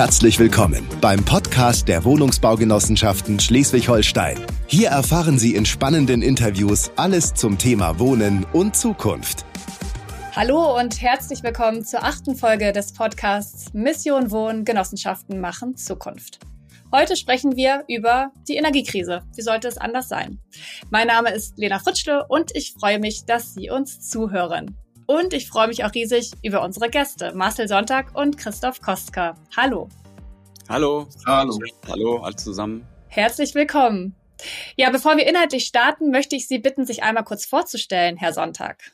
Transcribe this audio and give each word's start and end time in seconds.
Herzlich 0.00 0.38
willkommen 0.38 0.88
beim 1.02 1.22
Podcast 1.26 1.86
der 1.86 2.04
Wohnungsbaugenossenschaften 2.04 3.38
Schleswig-Holstein. 3.38 4.38
Hier 4.66 4.88
erfahren 4.88 5.38
Sie 5.38 5.54
in 5.54 5.66
spannenden 5.66 6.22
Interviews 6.22 6.90
alles 6.96 7.34
zum 7.34 7.58
Thema 7.58 7.98
Wohnen 7.98 8.46
und 8.54 8.74
Zukunft. 8.74 9.44
Hallo 10.34 10.78
und 10.78 11.02
herzlich 11.02 11.42
willkommen 11.42 11.84
zur 11.84 12.02
achten 12.02 12.34
Folge 12.34 12.72
des 12.72 12.94
Podcasts 12.94 13.74
Mission 13.74 14.30
Wohnen 14.30 14.64
Genossenschaften 14.64 15.38
machen 15.38 15.76
Zukunft. 15.76 16.38
Heute 16.90 17.14
sprechen 17.14 17.54
wir 17.56 17.84
über 17.86 18.32
die 18.48 18.56
Energiekrise. 18.56 19.20
Wie 19.36 19.42
sollte 19.42 19.68
es 19.68 19.76
anders 19.76 20.08
sein? 20.08 20.38
Mein 20.88 21.08
Name 21.08 21.30
ist 21.30 21.58
Lena 21.58 21.78
Fritschle 21.78 22.24
und 22.26 22.56
ich 22.56 22.72
freue 22.72 23.00
mich, 23.00 23.26
dass 23.26 23.52
Sie 23.52 23.68
uns 23.68 24.00
zuhören. 24.08 24.78
Und 25.10 25.34
ich 25.34 25.48
freue 25.48 25.66
mich 25.66 25.84
auch 25.84 25.92
riesig 25.92 26.30
über 26.40 26.62
unsere 26.62 26.88
Gäste, 26.88 27.32
Marcel 27.34 27.66
Sonntag 27.66 28.14
und 28.14 28.38
Christoph 28.38 28.80
Kostka. 28.80 29.34
Hallo. 29.56 29.88
Hallo. 30.68 31.08
Hallo. 31.26 31.58
Hallo, 31.88 32.18
alle 32.18 32.36
zusammen. 32.36 32.86
Herzlich 33.08 33.56
willkommen. 33.56 34.14
Ja, 34.76 34.90
bevor 34.90 35.16
wir 35.16 35.26
inhaltlich 35.26 35.66
starten, 35.66 36.12
möchte 36.12 36.36
ich 36.36 36.46
Sie 36.46 36.60
bitten, 36.60 36.86
sich 36.86 37.02
einmal 37.02 37.24
kurz 37.24 37.44
vorzustellen, 37.44 38.18
Herr 38.18 38.32
Sonntag. 38.32 38.92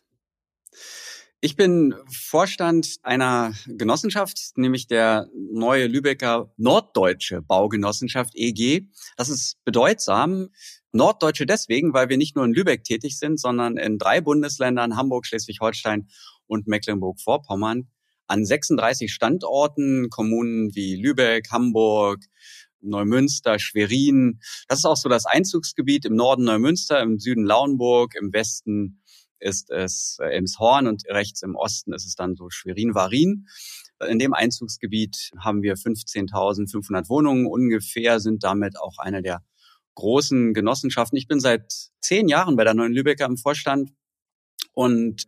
Ich 1.43 1.55
bin 1.55 1.95
Vorstand 2.11 2.97
einer 3.03 3.53
Genossenschaft, 3.67 4.57
nämlich 4.57 4.87
der 4.87 5.29
Neue 5.35 5.87
Lübecker 5.87 6.51
Norddeutsche 6.57 7.43
Baugenossenschaft 7.43 8.33
EG. 8.35 8.89
Das 9.19 9.29
ist 9.29 9.63
bedeutsam. 9.67 10.49
Norddeutsche 10.97 11.47
deswegen, 11.47 11.93
weil 11.93 12.09
wir 12.09 12.17
nicht 12.17 12.37
nur 12.37 12.45
in 12.45 12.53
Lübeck 12.53 12.85
tätig 12.85 13.19
sind, 13.19 13.39
sondern 13.41 13.77
in 13.77 13.99
drei 13.99 14.21
Bundesländern, 14.21 14.97
Hamburg, 14.97 15.27
Schleswig-Holstein 15.27 16.09
und 16.47 16.67
Mecklenburg-Vorpommern, 16.67 17.89
an 18.27 18.45
36 18.45 19.13
Standorten, 19.13 20.09
Kommunen 20.11 20.75
wie 20.75 20.97
Lübeck, 20.97 21.51
Hamburg, 21.51 22.25
Neumünster, 22.81 23.59
Schwerin. 23.59 24.41
Das 24.69 24.81
ist 24.81 24.85
auch 24.85 24.97
so 24.97 25.09
das 25.09 25.27
Einzugsgebiet 25.27 26.05
im 26.05 26.17
Norden 26.17 26.45
Neumünster, 26.45 27.01
im 27.01 27.19
Süden 27.19 27.45
Lauenburg, 27.45 28.15
im 28.21 28.33
Westen 28.33 29.03
ist 29.39 29.71
es 29.71 30.19
äh, 30.21 30.31
Emshorn 30.31 30.87
und 30.87 31.05
rechts 31.09 31.43
im 31.43 31.57
Osten 31.57 31.93
ist 31.93 32.07
es 32.07 32.15
dann 32.15 32.37
so 32.37 32.49
Schwerin-Warin. 32.49 33.47
In 34.09 34.19
dem 34.19 34.35
Einzugsgebiet 34.35 35.31
haben 35.39 35.63
wir 35.63 35.77
15.500 35.77 37.09
Wohnungen 37.09 37.47
ungefähr, 37.47 38.21
sind 38.21 38.45
damit 38.45 38.79
auch 38.79 38.99
eine 38.99 39.23
der 39.23 39.43
großen 39.97 40.55
Genossenschaften. 40.55 41.19
Ich 41.19 41.27
bin 41.27 41.41
seit 41.41 41.73
zehn 42.01 42.29
Jahren 42.29 42.55
bei 42.55 42.63
der 42.63 42.75
Neuen 42.75 42.93
Lübecker 42.93 43.27
im 43.27 43.37
Vorstand 43.37 43.91
und 44.73 45.25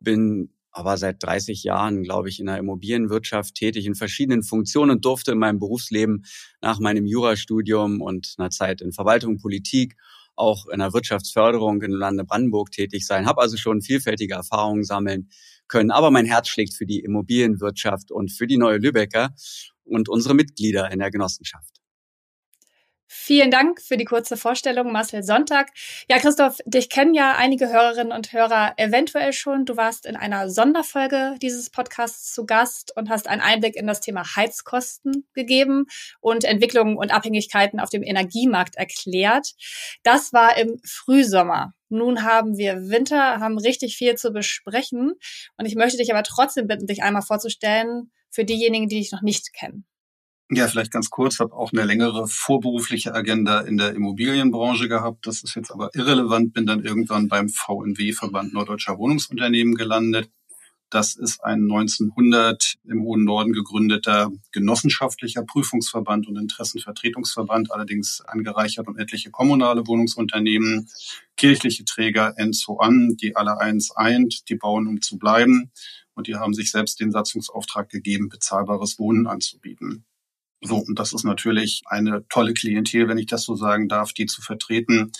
bin 0.00 0.50
aber 0.70 0.96
seit 0.96 1.22
30 1.22 1.64
Jahren, 1.64 2.02
glaube 2.02 2.28
ich, 2.28 2.38
in 2.38 2.46
der 2.46 2.58
Immobilienwirtschaft 2.58 3.54
tätig 3.54 3.86
in 3.86 3.94
verschiedenen 3.94 4.42
Funktionen 4.42 4.92
und 4.92 5.04
durfte 5.04 5.32
in 5.32 5.38
meinem 5.38 5.58
Berufsleben 5.58 6.24
nach 6.60 6.78
meinem 6.78 7.06
Jurastudium 7.06 8.00
und 8.00 8.34
einer 8.38 8.50
Zeit 8.50 8.80
in 8.80 8.92
Verwaltung, 8.92 9.38
Politik 9.38 9.96
auch 10.36 10.66
in 10.68 10.78
der 10.78 10.92
Wirtschaftsförderung 10.92 11.82
im 11.82 11.92
Lande 11.92 12.24
Brandenburg 12.24 12.70
tätig 12.70 13.06
sein, 13.06 13.26
habe 13.26 13.40
also 13.40 13.56
schon 13.56 13.82
vielfältige 13.82 14.34
Erfahrungen 14.34 14.84
sammeln 14.84 15.30
können. 15.66 15.90
Aber 15.90 16.10
mein 16.10 16.26
Herz 16.26 16.48
schlägt 16.48 16.74
für 16.74 16.86
die 16.86 17.00
Immobilienwirtschaft 17.00 18.12
und 18.12 18.30
für 18.30 18.46
die 18.46 18.56
neue 18.56 18.78
Lübecker 18.78 19.34
und 19.84 20.08
unsere 20.08 20.34
Mitglieder 20.34 20.92
in 20.92 21.00
der 21.00 21.10
Genossenschaft. 21.10 21.77
Vielen 23.10 23.50
Dank 23.50 23.80
für 23.80 23.96
die 23.96 24.04
kurze 24.04 24.36
Vorstellung, 24.36 24.92
Marcel 24.92 25.22
Sonntag. 25.22 25.70
Ja, 26.10 26.18
Christoph, 26.18 26.58
dich 26.66 26.90
kennen 26.90 27.14
ja 27.14 27.36
einige 27.36 27.70
Hörerinnen 27.70 28.12
und 28.12 28.34
Hörer 28.34 28.74
eventuell 28.76 29.32
schon. 29.32 29.64
Du 29.64 29.78
warst 29.78 30.04
in 30.04 30.14
einer 30.14 30.50
Sonderfolge 30.50 31.36
dieses 31.40 31.70
Podcasts 31.70 32.34
zu 32.34 32.44
Gast 32.44 32.94
und 32.96 33.08
hast 33.08 33.26
einen 33.26 33.40
Einblick 33.40 33.76
in 33.76 33.86
das 33.86 34.02
Thema 34.02 34.36
Heizkosten 34.36 35.26
gegeben 35.32 35.86
und 36.20 36.44
Entwicklungen 36.44 36.98
und 36.98 37.10
Abhängigkeiten 37.10 37.80
auf 37.80 37.88
dem 37.88 38.02
Energiemarkt 38.02 38.76
erklärt. 38.76 39.54
Das 40.02 40.34
war 40.34 40.58
im 40.58 40.78
Frühsommer. 40.84 41.72
Nun 41.88 42.24
haben 42.24 42.58
wir 42.58 42.90
Winter, 42.90 43.40
haben 43.40 43.56
richtig 43.56 43.96
viel 43.96 44.16
zu 44.16 44.32
besprechen. 44.32 45.14
Und 45.56 45.64
ich 45.64 45.76
möchte 45.76 45.96
dich 45.96 46.12
aber 46.12 46.24
trotzdem 46.24 46.66
bitten, 46.66 46.86
dich 46.86 47.02
einmal 47.02 47.22
vorzustellen 47.22 48.12
für 48.28 48.44
diejenigen, 48.44 48.88
die 48.88 48.98
dich 48.98 49.12
noch 49.12 49.22
nicht 49.22 49.54
kennen. 49.54 49.87
Ja, 50.50 50.66
vielleicht 50.66 50.92
ganz 50.92 51.10
kurz, 51.10 51.40
habe 51.40 51.54
auch 51.54 51.72
eine 51.72 51.84
längere 51.84 52.26
vorberufliche 52.26 53.14
Agenda 53.14 53.60
in 53.60 53.76
der 53.76 53.94
Immobilienbranche 53.94 54.88
gehabt. 54.88 55.26
Das 55.26 55.42
ist 55.42 55.54
jetzt 55.54 55.70
aber 55.70 55.90
irrelevant, 55.94 56.54
bin 56.54 56.64
dann 56.64 56.82
irgendwann 56.82 57.28
beim 57.28 57.50
VNW, 57.50 58.12
Verband 58.12 58.54
Norddeutscher 58.54 58.96
Wohnungsunternehmen, 58.96 59.74
gelandet. 59.74 60.30
Das 60.88 61.16
ist 61.16 61.44
ein 61.44 61.64
1900 61.64 62.76
im 62.84 63.02
hohen 63.02 63.24
Norden 63.24 63.52
gegründeter 63.52 64.30
genossenschaftlicher 64.52 65.42
Prüfungsverband 65.42 66.28
und 66.28 66.36
Interessenvertretungsverband, 66.36 67.70
allerdings 67.70 68.22
angereichert 68.22 68.88
um 68.88 68.96
etliche 68.96 69.30
kommunale 69.30 69.86
Wohnungsunternehmen, 69.86 70.88
kirchliche 71.36 71.84
Träger 71.84 72.32
and 72.38 72.56
so 72.56 72.78
an, 72.78 73.16
die 73.20 73.36
alle 73.36 73.60
eins 73.60 73.90
eint, 73.94 74.48
die 74.48 74.56
bauen, 74.56 74.86
um 74.86 75.02
zu 75.02 75.18
bleiben. 75.18 75.72
Und 76.14 76.26
die 76.26 76.36
haben 76.36 76.54
sich 76.54 76.70
selbst 76.70 77.00
den 77.00 77.12
Satzungsauftrag 77.12 77.90
gegeben, 77.90 78.30
bezahlbares 78.30 78.98
Wohnen 78.98 79.26
anzubieten. 79.26 80.06
So, 80.60 80.76
und 80.76 80.98
das 80.98 81.12
ist 81.12 81.24
natürlich 81.24 81.82
eine 81.86 82.26
tolle 82.28 82.52
Klientel, 82.52 83.08
wenn 83.08 83.18
ich 83.18 83.26
das 83.26 83.44
so 83.44 83.54
sagen 83.54 83.88
darf, 83.88 84.12
die 84.12 84.26
zu 84.26 84.42
vertreten, 84.42 85.12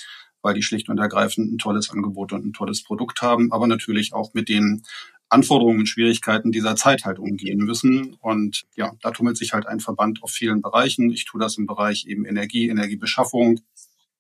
weil 0.43 0.55
die 0.55 0.63
schlicht 0.63 0.89
und 0.89 0.99
ergreifend 0.99 1.53
ein 1.53 1.59
tolles 1.59 1.91
Angebot 1.91 2.33
und 2.33 2.45
ein 2.45 2.53
tolles 2.53 2.83
Produkt 2.83 3.23
haben, 3.23 3.53
aber 3.53 3.67
natürlich 3.67 4.13
auch 4.13 4.35
mit 4.35 4.49
den 4.49 4.83
Anforderungen 5.29 5.81
und 5.81 5.89
Schwierigkeiten 5.89 6.53
dieser 6.53 6.75
Zeit 6.75 7.05
halt 7.05 7.19
umgehen 7.19 7.59
müssen. 7.59 8.15
Und 8.15 8.65
ja, 8.77 8.93
da 9.03 9.11
tummelt 9.11 9.37
sich 9.37 9.53
halt 9.53 9.67
ein 9.67 9.81
Verband 9.81 10.23
auf 10.23 10.31
vielen 10.31 10.63
Bereichen. 10.63 11.11
Ich 11.11 11.25
tue 11.25 11.41
das 11.41 11.59
im 11.59 11.67
Bereich 11.67 12.07
eben 12.07 12.25
Energie, 12.25 12.69
Energiebeschaffung, 12.69 13.61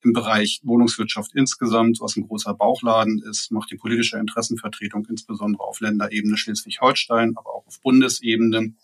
im 0.05 0.12
Bereich 0.12 0.61
Wohnungswirtschaft 0.62 1.35
insgesamt, 1.35 2.00
was 2.00 2.17
ein 2.17 2.27
großer 2.27 2.55
Bauchladen 2.55 3.23
ist, 3.29 3.50
macht 3.50 3.71
die 3.71 3.77
politische 3.77 4.19
Interessenvertretung 4.19 5.06
insbesondere 5.06 5.65
auf 5.65 5.81
Länderebene 5.81 6.37
Schleswig-Holstein, 6.37 7.33
aber 7.37 7.55
auch 7.55 7.67
auf 7.67 7.81
Bundesebene. 7.81 8.75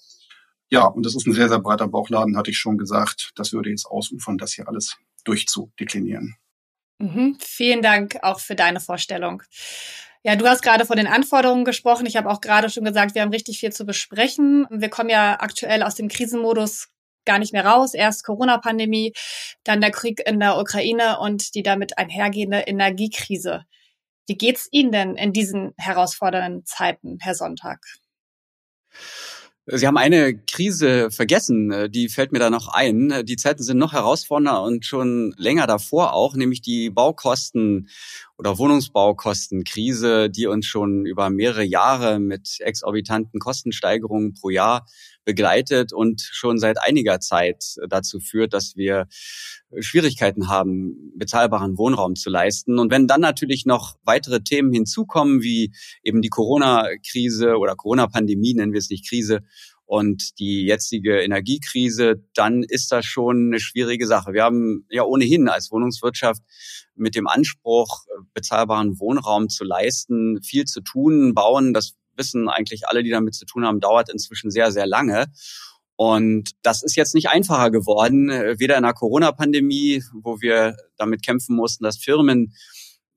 Ja, 0.74 0.86
und 0.86 1.06
das 1.06 1.14
ist 1.14 1.24
ein 1.24 1.34
sehr, 1.34 1.48
sehr 1.48 1.60
breiter 1.60 1.86
Bauchladen, 1.86 2.36
hatte 2.36 2.50
ich 2.50 2.58
schon 2.58 2.78
gesagt. 2.78 3.30
Das 3.36 3.52
würde 3.52 3.70
jetzt 3.70 3.86
ausufern, 3.86 4.38
das 4.38 4.54
hier 4.54 4.66
alles 4.66 4.96
durchzudeklinieren. 5.22 6.34
Mhm. 6.98 7.38
Vielen 7.40 7.80
Dank 7.80 8.18
auch 8.22 8.40
für 8.40 8.56
deine 8.56 8.80
Vorstellung. 8.80 9.44
Ja, 10.24 10.34
du 10.34 10.48
hast 10.48 10.62
gerade 10.62 10.84
von 10.84 10.96
den 10.96 11.06
Anforderungen 11.06 11.64
gesprochen. 11.64 12.06
Ich 12.06 12.16
habe 12.16 12.28
auch 12.28 12.40
gerade 12.40 12.70
schon 12.70 12.82
gesagt, 12.82 13.14
wir 13.14 13.22
haben 13.22 13.30
richtig 13.30 13.60
viel 13.60 13.72
zu 13.72 13.86
besprechen. 13.86 14.66
Wir 14.68 14.88
kommen 14.88 15.10
ja 15.10 15.38
aktuell 15.38 15.84
aus 15.84 15.94
dem 15.94 16.08
Krisenmodus 16.08 16.88
gar 17.24 17.38
nicht 17.38 17.52
mehr 17.52 17.64
raus. 17.64 17.94
Erst 17.94 18.24
Corona-Pandemie, 18.24 19.12
dann 19.62 19.80
der 19.80 19.92
Krieg 19.92 20.26
in 20.26 20.41
der 20.41 20.58
Ukraine 20.58 21.20
und 21.20 21.54
die 21.54 21.62
damit 21.62 21.98
einhergehende 21.98 22.62
Energiekrise. 22.62 23.64
Wie 24.26 24.36
geht's 24.36 24.66
Ihnen 24.72 24.91
denn 24.91 25.14
in 25.14 25.32
diesen 25.32 25.72
herausfordernden 25.76 26.64
Zeiten, 26.64 27.18
Herr 27.20 27.36
Sonntag? 27.36 27.78
Sie 29.66 29.86
haben 29.86 29.97
eine 29.97 30.36
Krise 30.36 31.10
vergessen, 31.10 31.70
äh, 31.72 31.88
die 31.88 32.10
fällt 32.10 32.32
mir 32.32 32.38
da 32.38 32.50
noch 32.50 32.69
ein. 32.69 33.25
Die 33.25 33.36
Zeiten 33.36 33.62
sind 33.62 33.78
noch 33.78 33.94
herausfordernder 33.94 34.62
und 34.62 34.84
schon 34.84 35.34
länger 35.38 35.66
davor 35.66 36.12
auch, 36.12 36.34
nämlich 36.34 36.60
die 36.60 36.91
Baukosten 36.91 37.88
oder 38.36 38.58
Wohnungsbaukostenkrise, 38.58 40.28
die 40.28 40.47
uns 40.47 40.66
schon 40.66 41.06
über 41.06 41.30
mehrere 41.30 41.64
Jahre 41.64 42.19
mit 42.19 42.58
exorbitanten 42.60 43.41
Kostensteigerungen 43.41 44.34
pro 44.34 44.50
Jahr 44.50 44.86
begleitet 45.24 45.92
und 45.92 46.20
schon 46.20 46.58
seit 46.58 46.78
einiger 46.82 47.20
Zeit 47.20 47.76
dazu 47.88 48.20
führt, 48.20 48.52
dass 48.52 48.76
wir 48.76 49.06
Schwierigkeiten 49.78 50.48
haben, 50.48 51.12
bezahlbaren 51.16 51.78
Wohnraum 51.78 52.14
zu 52.14 52.30
leisten. 52.30 52.78
Und 52.78 52.90
wenn 52.90 53.06
dann 53.06 53.20
natürlich 53.20 53.66
noch 53.66 53.96
weitere 54.04 54.40
Themen 54.40 54.72
hinzukommen, 54.72 55.42
wie 55.42 55.72
eben 56.02 56.22
die 56.22 56.28
Corona-Krise 56.28 57.56
oder 57.56 57.74
Corona-Pandemie, 57.74 58.54
nennen 58.54 58.72
wir 58.72 58.78
es 58.78 58.91
nicht 58.91 59.09
Krise, 59.09 59.41
und 59.86 60.38
die 60.38 60.65
jetzige 60.65 61.21
Energiekrise, 61.21 62.24
dann 62.34 62.62
ist 62.62 62.91
das 62.91 63.04
schon 63.04 63.48
eine 63.48 63.60
schwierige 63.60 64.06
Sache. 64.06 64.32
Wir 64.32 64.42
haben 64.42 64.86
ja 64.88 65.04
ohnehin 65.04 65.48
als 65.48 65.70
Wohnungswirtschaft 65.70 66.42
mit 66.94 67.15
dem 67.15 67.27
Anspruch, 67.27 68.04
bezahlbaren 68.32 68.98
Wohnraum 68.98 69.48
zu 69.48 69.65
leisten, 69.65 70.42
viel 70.42 70.65
zu 70.65 70.80
tun, 70.80 71.34
bauen. 71.34 71.74
Das 71.74 71.94
wissen 72.16 72.49
eigentlich 72.49 72.89
alle, 72.89 73.03
die 73.03 73.11
damit 73.11 73.34
zu 73.34 73.45
tun 73.47 73.65
haben, 73.65 73.81
dauert 73.81 74.11
inzwischen 74.11 74.51
sehr, 74.51 74.72
sehr 74.72 74.87
lange. 74.87 75.27
Und 75.97 76.51
das 76.63 76.83
ist 76.83 76.97
jetzt 76.97 77.15
nicht 77.15 77.28
einfacher 77.28 77.71
geworden, 77.71 78.28
weder 78.59 78.77
in 78.77 78.83
der 78.83 78.95
Corona-Pandemie, 78.95 80.03
wo 80.13 80.41
wir 80.41 80.77
damit 80.97 81.25
kämpfen 81.25 81.55
mussten, 81.55 81.84
dass 81.84 81.99
Firmen 81.99 82.55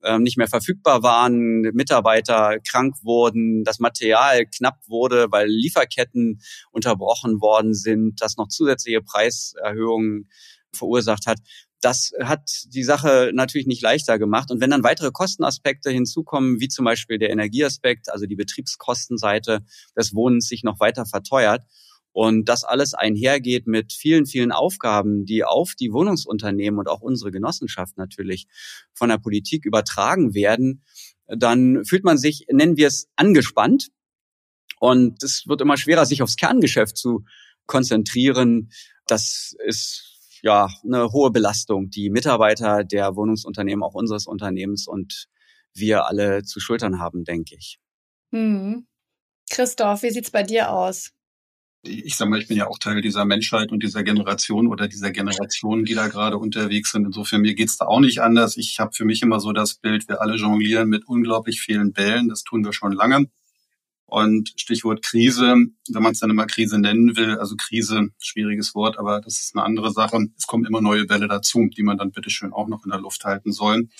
ähm, 0.04 0.22
nicht 0.22 0.36
mehr 0.36 0.46
verfügbar 0.46 1.02
waren, 1.02 1.62
Mitarbeiter 1.72 2.58
krank 2.60 2.94
wurden, 3.02 3.64
das 3.64 3.80
Material 3.80 4.46
knapp 4.46 4.78
wurde, 4.86 5.26
weil 5.30 5.48
Lieferketten 5.48 6.40
unterbrochen 6.70 7.40
worden 7.40 7.74
sind, 7.74 8.20
das 8.22 8.36
noch 8.36 8.46
zusätzliche 8.46 9.02
Preiserhöhungen 9.02 10.28
verursacht 10.72 11.26
hat. 11.26 11.38
Das 11.80 12.12
hat 12.20 12.50
die 12.66 12.82
Sache 12.82 13.30
natürlich 13.32 13.66
nicht 13.68 13.82
leichter 13.82 14.18
gemacht. 14.18 14.50
Und 14.50 14.60
wenn 14.60 14.70
dann 14.70 14.82
weitere 14.82 15.12
Kostenaspekte 15.12 15.90
hinzukommen, 15.90 16.60
wie 16.60 16.68
zum 16.68 16.84
Beispiel 16.84 17.18
der 17.18 17.30
Energieaspekt, 17.30 18.10
also 18.10 18.26
die 18.26 18.36
Betriebskostenseite 18.36 19.60
des 19.96 20.14
Wohnens 20.14 20.48
sich 20.48 20.64
noch 20.64 20.80
weiter 20.80 21.06
verteuert, 21.06 21.62
Und 22.12 22.48
das 22.48 22.64
alles 22.64 22.94
einhergeht 22.94 23.66
mit 23.66 23.92
vielen, 23.92 24.26
vielen 24.26 24.50
Aufgaben, 24.50 25.24
die 25.24 25.44
auf 25.44 25.74
die 25.78 25.92
Wohnungsunternehmen 25.92 26.80
und 26.80 26.88
auch 26.88 27.00
unsere 27.00 27.30
Genossenschaft 27.30 27.96
natürlich 27.96 28.48
von 28.92 29.08
der 29.08 29.18
Politik 29.18 29.64
übertragen 29.64 30.34
werden, 30.34 30.82
dann 31.26 31.84
fühlt 31.84 32.04
man 32.04 32.18
sich, 32.18 32.46
nennen 32.50 32.76
wir 32.76 32.88
es, 32.88 33.08
angespannt. 33.16 33.88
Und 34.80 35.22
es 35.22 35.46
wird 35.46 35.60
immer 35.60 35.76
schwerer, 35.76 36.06
sich 36.06 36.22
aufs 36.22 36.36
Kerngeschäft 36.36 36.96
zu 36.96 37.24
konzentrieren. 37.66 38.70
Das 39.06 39.54
ist 39.66 40.07
ja 40.42 40.68
eine 40.84 41.10
hohe 41.12 41.30
Belastung, 41.30 41.90
die 41.90 42.10
Mitarbeiter 42.10 42.84
der 42.84 43.16
Wohnungsunternehmen, 43.16 43.82
auch 43.82 43.94
unseres 43.94 44.26
Unternehmens 44.26 44.86
und 44.86 45.28
wir 45.74 46.06
alle 46.06 46.42
zu 46.42 46.60
schultern 46.60 46.98
haben, 46.98 47.24
denke 47.24 47.56
ich. 47.56 47.78
Hm. 48.32 48.86
Christoph, 49.50 50.02
wie 50.02 50.10
sieht's 50.10 50.30
bei 50.30 50.42
dir 50.42 50.70
aus? 50.70 51.12
ich 51.82 52.16
sag 52.16 52.28
mal, 52.28 52.40
ich 52.40 52.48
bin 52.48 52.56
ja 52.56 52.66
auch 52.66 52.78
Teil 52.78 53.00
dieser 53.00 53.24
Menschheit 53.24 53.70
und 53.70 53.82
dieser 53.82 54.02
Generation 54.02 54.66
oder 54.66 54.88
dieser 54.88 55.10
Generationen, 55.10 55.84
die 55.84 55.94
da 55.94 56.08
gerade 56.08 56.36
unterwegs 56.36 56.90
sind. 56.90 57.04
Insofern 57.06 57.40
mir 57.40 57.54
geht's 57.54 57.78
da 57.78 57.86
auch 57.86 58.00
nicht 58.00 58.20
anders. 58.20 58.56
Ich 58.56 58.78
habe 58.78 58.92
für 58.92 59.04
mich 59.04 59.22
immer 59.22 59.40
so 59.40 59.52
das 59.52 59.74
Bild, 59.74 60.08
wir 60.08 60.20
alle 60.20 60.36
jonglieren 60.36 60.88
mit 60.88 61.06
unglaublich 61.06 61.60
vielen 61.60 61.92
Bällen. 61.92 62.28
Das 62.28 62.42
tun 62.42 62.64
wir 62.64 62.72
schon 62.72 62.92
lange. 62.92 63.26
Und 64.10 64.54
Stichwort 64.56 65.02
Krise, 65.04 65.54
wenn 65.88 66.02
man 66.02 66.12
es 66.12 66.20
dann 66.20 66.30
immer 66.30 66.46
Krise 66.46 66.78
nennen 66.78 67.14
will, 67.16 67.36
also 67.36 67.56
Krise, 67.56 68.08
schwieriges 68.18 68.74
Wort, 68.74 68.98
aber 68.98 69.20
das 69.20 69.38
ist 69.38 69.54
eine 69.54 69.66
andere 69.66 69.92
Sache. 69.92 70.28
Es 70.38 70.46
kommen 70.46 70.64
immer 70.64 70.80
neue 70.80 71.04
Bälle 71.04 71.28
dazu, 71.28 71.68
die 71.76 71.82
man 71.82 71.98
dann 71.98 72.10
bitteschön 72.10 72.54
auch 72.54 72.68
noch 72.68 72.84
in 72.86 72.90
der 72.90 73.00
Luft 73.00 73.24
halten 73.24 73.52
soll. 73.52 73.90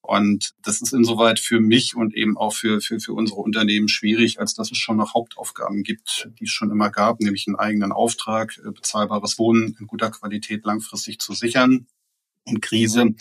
Und 0.00 0.54
das 0.62 0.80
ist 0.80 0.94
insoweit 0.94 1.38
für 1.38 1.60
mich 1.60 1.94
und 1.94 2.14
eben 2.14 2.38
auch 2.38 2.54
für, 2.54 2.80
für, 2.80 3.00
für 3.00 3.12
unsere 3.12 3.40
Unternehmen 3.40 3.88
schwierig, 3.88 4.40
als 4.40 4.54
dass 4.54 4.70
es 4.70 4.78
schon 4.78 4.96
noch 4.96 5.12
Hauptaufgaben 5.12 5.82
gibt, 5.82 6.30
die 6.40 6.44
es 6.44 6.50
schon 6.50 6.70
immer 6.70 6.90
gab, 6.90 7.20
nämlich 7.20 7.46
einen 7.46 7.56
eigenen 7.56 7.92
Auftrag, 7.92 8.58
äh, 8.64 8.70
bezahlbares 8.70 9.38
Wohnen 9.38 9.76
in 9.78 9.86
guter 9.86 10.10
Qualität 10.10 10.64
langfristig 10.64 11.18
zu 11.18 11.34
sichern. 11.34 11.86
Und 12.44 12.62
Krise 12.62 13.14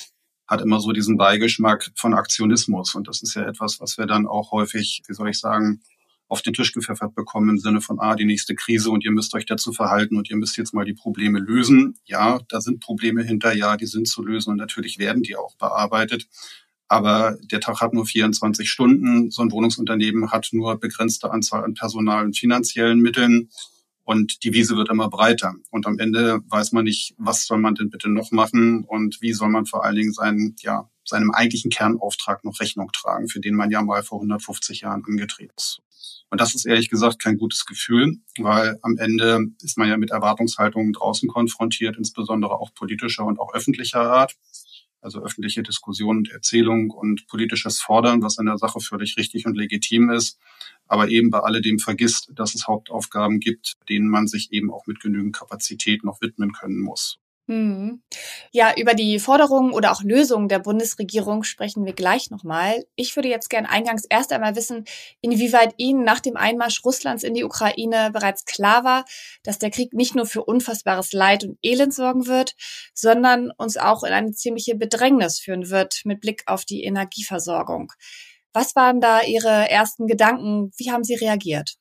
hat 0.47 0.61
immer 0.61 0.79
so 0.79 0.93
diesen 0.93 1.17
Beigeschmack 1.17 1.91
von 1.95 2.13
Aktionismus. 2.13 2.95
Und 2.95 3.09
das 3.09 3.21
ist 3.21 3.35
ja 3.35 3.43
etwas, 3.43 3.81
was 3.81 3.97
wir 3.97 4.05
dann 4.05 4.25
auch 4.25 4.51
häufig, 4.51 5.03
wie 5.05 5.13
soll 5.13 5.29
ich 5.29 5.37
sagen, 5.37 5.81
auf 6.29 6.41
den 6.43 6.53
Tisch 6.53 6.71
gepfeffert 6.71 7.15
bekommen 7.15 7.49
im 7.49 7.57
Sinne 7.57 7.81
von, 7.81 7.99
ah, 7.99 8.15
die 8.15 8.23
nächste 8.23 8.55
Krise 8.55 8.91
und 8.91 9.03
ihr 9.03 9.11
müsst 9.11 9.33
euch 9.33 9.45
dazu 9.45 9.73
verhalten 9.73 10.15
und 10.15 10.29
ihr 10.29 10.37
müsst 10.37 10.57
jetzt 10.57 10.73
mal 10.73 10.85
die 10.85 10.93
Probleme 10.93 11.39
lösen. 11.39 11.97
Ja, 12.05 12.39
da 12.47 12.61
sind 12.61 12.79
Probleme 12.79 13.23
hinter, 13.23 13.53
ja, 13.53 13.75
die 13.75 13.87
sind 13.87 14.07
zu 14.07 14.23
lösen 14.23 14.51
und 14.51 14.57
natürlich 14.57 14.99
werden 14.99 15.23
die 15.23 15.35
auch 15.35 15.55
bearbeitet. 15.57 16.27
Aber 16.87 17.37
der 17.51 17.59
Tag 17.59 17.81
hat 17.81 17.93
nur 17.93 18.05
24 18.05 18.69
Stunden. 18.69 19.31
So 19.31 19.41
ein 19.41 19.51
Wohnungsunternehmen 19.51 20.31
hat 20.31 20.49
nur 20.51 20.79
begrenzte 20.79 21.31
Anzahl 21.31 21.63
an 21.63 21.73
Personal 21.73 22.25
und 22.25 22.37
finanziellen 22.37 22.99
Mitteln. 22.99 23.49
Und 24.03 24.43
die 24.43 24.53
Wiese 24.53 24.75
wird 24.75 24.89
immer 24.89 25.07
breiter. 25.07 25.53
Und 25.69 25.85
am 25.85 25.99
Ende 25.99 26.39
weiß 26.47 26.71
man 26.71 26.85
nicht, 26.85 27.13
was 27.17 27.45
soll 27.45 27.59
man 27.59 27.75
denn 27.75 27.91
bitte 27.91 28.09
noch 28.09 28.31
machen 28.31 28.83
und 28.83 29.21
wie 29.21 29.33
soll 29.33 29.49
man 29.49 29.67
vor 29.67 29.85
allen 29.85 29.97
Dingen 29.97 30.13
seinen, 30.13 30.55
ja, 30.61 30.89
seinem 31.05 31.31
eigentlichen 31.31 31.69
Kernauftrag 31.69 32.43
noch 32.43 32.59
Rechnung 32.59 32.89
tragen, 32.91 33.29
für 33.29 33.39
den 33.39 33.53
man 33.53 33.69
ja 33.69 33.83
mal 33.83 34.01
vor 34.01 34.17
150 34.19 34.81
Jahren 34.81 35.03
angetreten 35.05 35.53
ist. 35.55 35.81
Und 36.31 36.39
das 36.39 36.53
ist 36.53 36.65
ehrlich 36.65 36.89
gesagt 36.89 37.21
kein 37.21 37.37
gutes 37.37 37.65
Gefühl, 37.65 38.17
weil 38.37 38.77
am 38.83 38.97
Ende 38.97 39.47
ist 39.61 39.77
man 39.77 39.89
ja 39.89 39.97
mit 39.97 40.11
Erwartungshaltungen 40.11 40.93
draußen 40.93 41.27
konfrontiert, 41.27 41.97
insbesondere 41.97 42.59
auch 42.59 42.73
politischer 42.73 43.25
und 43.25 43.39
auch 43.39 43.53
öffentlicher 43.53 44.01
Art 44.01 44.35
also 45.01 45.21
öffentliche 45.21 45.63
Diskussion 45.63 46.17
und 46.17 46.31
Erzählung 46.31 46.89
und 46.89 47.27
politisches 47.27 47.81
Fordern, 47.81 48.21
was 48.21 48.37
in 48.37 48.45
der 48.45 48.57
Sache 48.57 48.79
völlig 48.79 49.17
richtig 49.17 49.45
und 49.45 49.55
legitim 49.55 50.09
ist, 50.09 50.37
aber 50.87 51.09
eben 51.09 51.29
bei 51.29 51.39
alledem 51.39 51.79
vergisst, 51.79 52.31
dass 52.33 52.55
es 52.55 52.67
Hauptaufgaben 52.67 53.39
gibt, 53.39 53.73
denen 53.87 54.09
man 54.09 54.27
sich 54.27 54.51
eben 54.51 54.71
auch 54.71 54.87
mit 54.87 54.99
genügend 54.99 55.35
Kapazität 55.35 56.03
noch 56.03 56.21
widmen 56.21 56.51
können 56.51 56.79
muss. 56.79 57.19
Hm. 57.49 58.03
Ja, 58.51 58.75
über 58.77 58.93
die 58.93 59.17
Forderungen 59.17 59.73
oder 59.73 59.91
auch 59.91 60.03
Lösungen 60.03 60.49
der 60.49 60.59
Bundesregierung 60.59 61.41
sprechen 61.41 61.83
wir 61.83 61.93
gleich 61.93 62.29
nochmal. 62.29 62.85
Ich 62.95 63.15
würde 63.15 63.27
jetzt 63.27 63.49
gern 63.49 63.65
eingangs 63.65 64.05
erst 64.07 64.31
einmal 64.31 64.55
wissen, 64.55 64.85
inwieweit 65.21 65.73
Ihnen 65.77 66.03
nach 66.03 66.19
dem 66.19 66.37
Einmarsch 66.37 66.85
Russlands 66.85 67.23
in 67.23 67.33
die 67.33 67.43
Ukraine 67.43 68.11
bereits 68.13 68.45
klar 68.45 68.83
war, 68.83 69.03
dass 69.41 69.57
der 69.57 69.71
Krieg 69.71 69.93
nicht 69.93 70.13
nur 70.13 70.27
für 70.27 70.43
unfassbares 70.43 71.11
Leid 71.11 71.43
und 71.43 71.57
Elend 71.63 71.91
sorgen 71.91 72.27
wird, 72.27 72.53
sondern 72.93 73.49
uns 73.57 73.77
auch 73.77 74.03
in 74.03 74.13
eine 74.13 74.31
ziemliche 74.33 74.75
Bedrängnis 74.75 75.39
führen 75.39 75.71
wird 75.71 76.01
mit 76.05 76.21
Blick 76.21 76.43
auf 76.45 76.65
die 76.65 76.83
Energieversorgung. 76.83 77.91
Was 78.53 78.75
waren 78.75 79.01
da 79.01 79.23
Ihre 79.23 79.71
ersten 79.71 80.05
Gedanken? 80.05 80.71
Wie 80.77 80.91
haben 80.91 81.03
Sie 81.03 81.15
reagiert? 81.15 81.77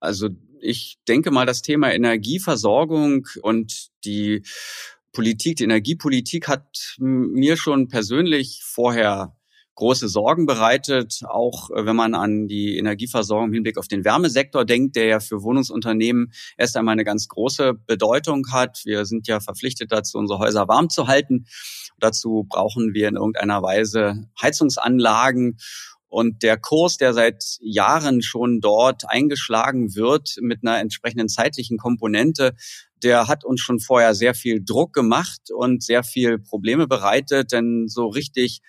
Also 0.00 0.28
ich 0.62 0.98
denke 1.08 1.30
mal, 1.30 1.46
das 1.46 1.62
Thema 1.62 1.92
Energieversorgung 1.92 3.26
und 3.42 3.88
die 4.04 4.42
Politik, 5.12 5.56
die 5.56 5.64
Energiepolitik 5.64 6.48
hat 6.48 6.96
mir 6.98 7.56
schon 7.56 7.88
persönlich 7.88 8.62
vorher 8.64 9.36
große 9.74 10.08
Sorgen 10.08 10.46
bereitet, 10.46 11.22
auch 11.26 11.70
äh, 11.70 11.86
wenn 11.86 11.96
man 11.96 12.14
an 12.14 12.46
die 12.46 12.76
Energieversorgung 12.76 13.48
im 13.48 13.52
Hinblick 13.54 13.78
auf 13.78 13.88
den 13.88 14.04
Wärmesektor 14.04 14.64
denkt, 14.64 14.96
der 14.96 15.06
ja 15.06 15.20
für 15.20 15.42
Wohnungsunternehmen 15.42 16.32
erst 16.58 16.76
einmal 16.76 16.92
eine 16.92 17.04
ganz 17.04 17.28
große 17.28 17.74
Bedeutung 17.86 18.46
hat. 18.52 18.82
Wir 18.84 19.06
sind 19.06 19.28
ja 19.28 19.40
verpflichtet 19.40 19.90
dazu, 19.90 20.18
unsere 20.18 20.38
Häuser 20.38 20.68
warm 20.68 20.90
zu 20.90 21.06
halten. 21.06 21.46
Dazu 21.98 22.46
brauchen 22.48 22.94
wir 22.94 23.08
in 23.08 23.16
irgendeiner 23.16 23.62
Weise 23.62 24.28
Heizungsanlagen. 24.40 25.58
Und 26.12 26.42
der 26.42 26.58
Kurs, 26.58 26.98
der 26.98 27.14
seit 27.14 27.56
Jahren 27.62 28.20
schon 28.20 28.60
dort 28.60 29.08
eingeschlagen 29.08 29.94
wird 29.94 30.36
mit 30.42 30.58
einer 30.62 30.78
entsprechenden 30.78 31.30
zeitlichen 31.30 31.78
Komponente, 31.78 32.52
der 33.02 33.28
hat 33.28 33.46
uns 33.46 33.62
schon 33.62 33.80
vorher 33.80 34.14
sehr 34.14 34.34
viel 34.34 34.62
Druck 34.62 34.92
gemacht 34.92 35.50
und 35.50 35.82
sehr 35.82 36.02
viel 36.02 36.38
Probleme 36.38 36.86
bereitet, 36.86 37.52
denn 37.52 37.88
so 37.88 38.08
richtig 38.08 38.60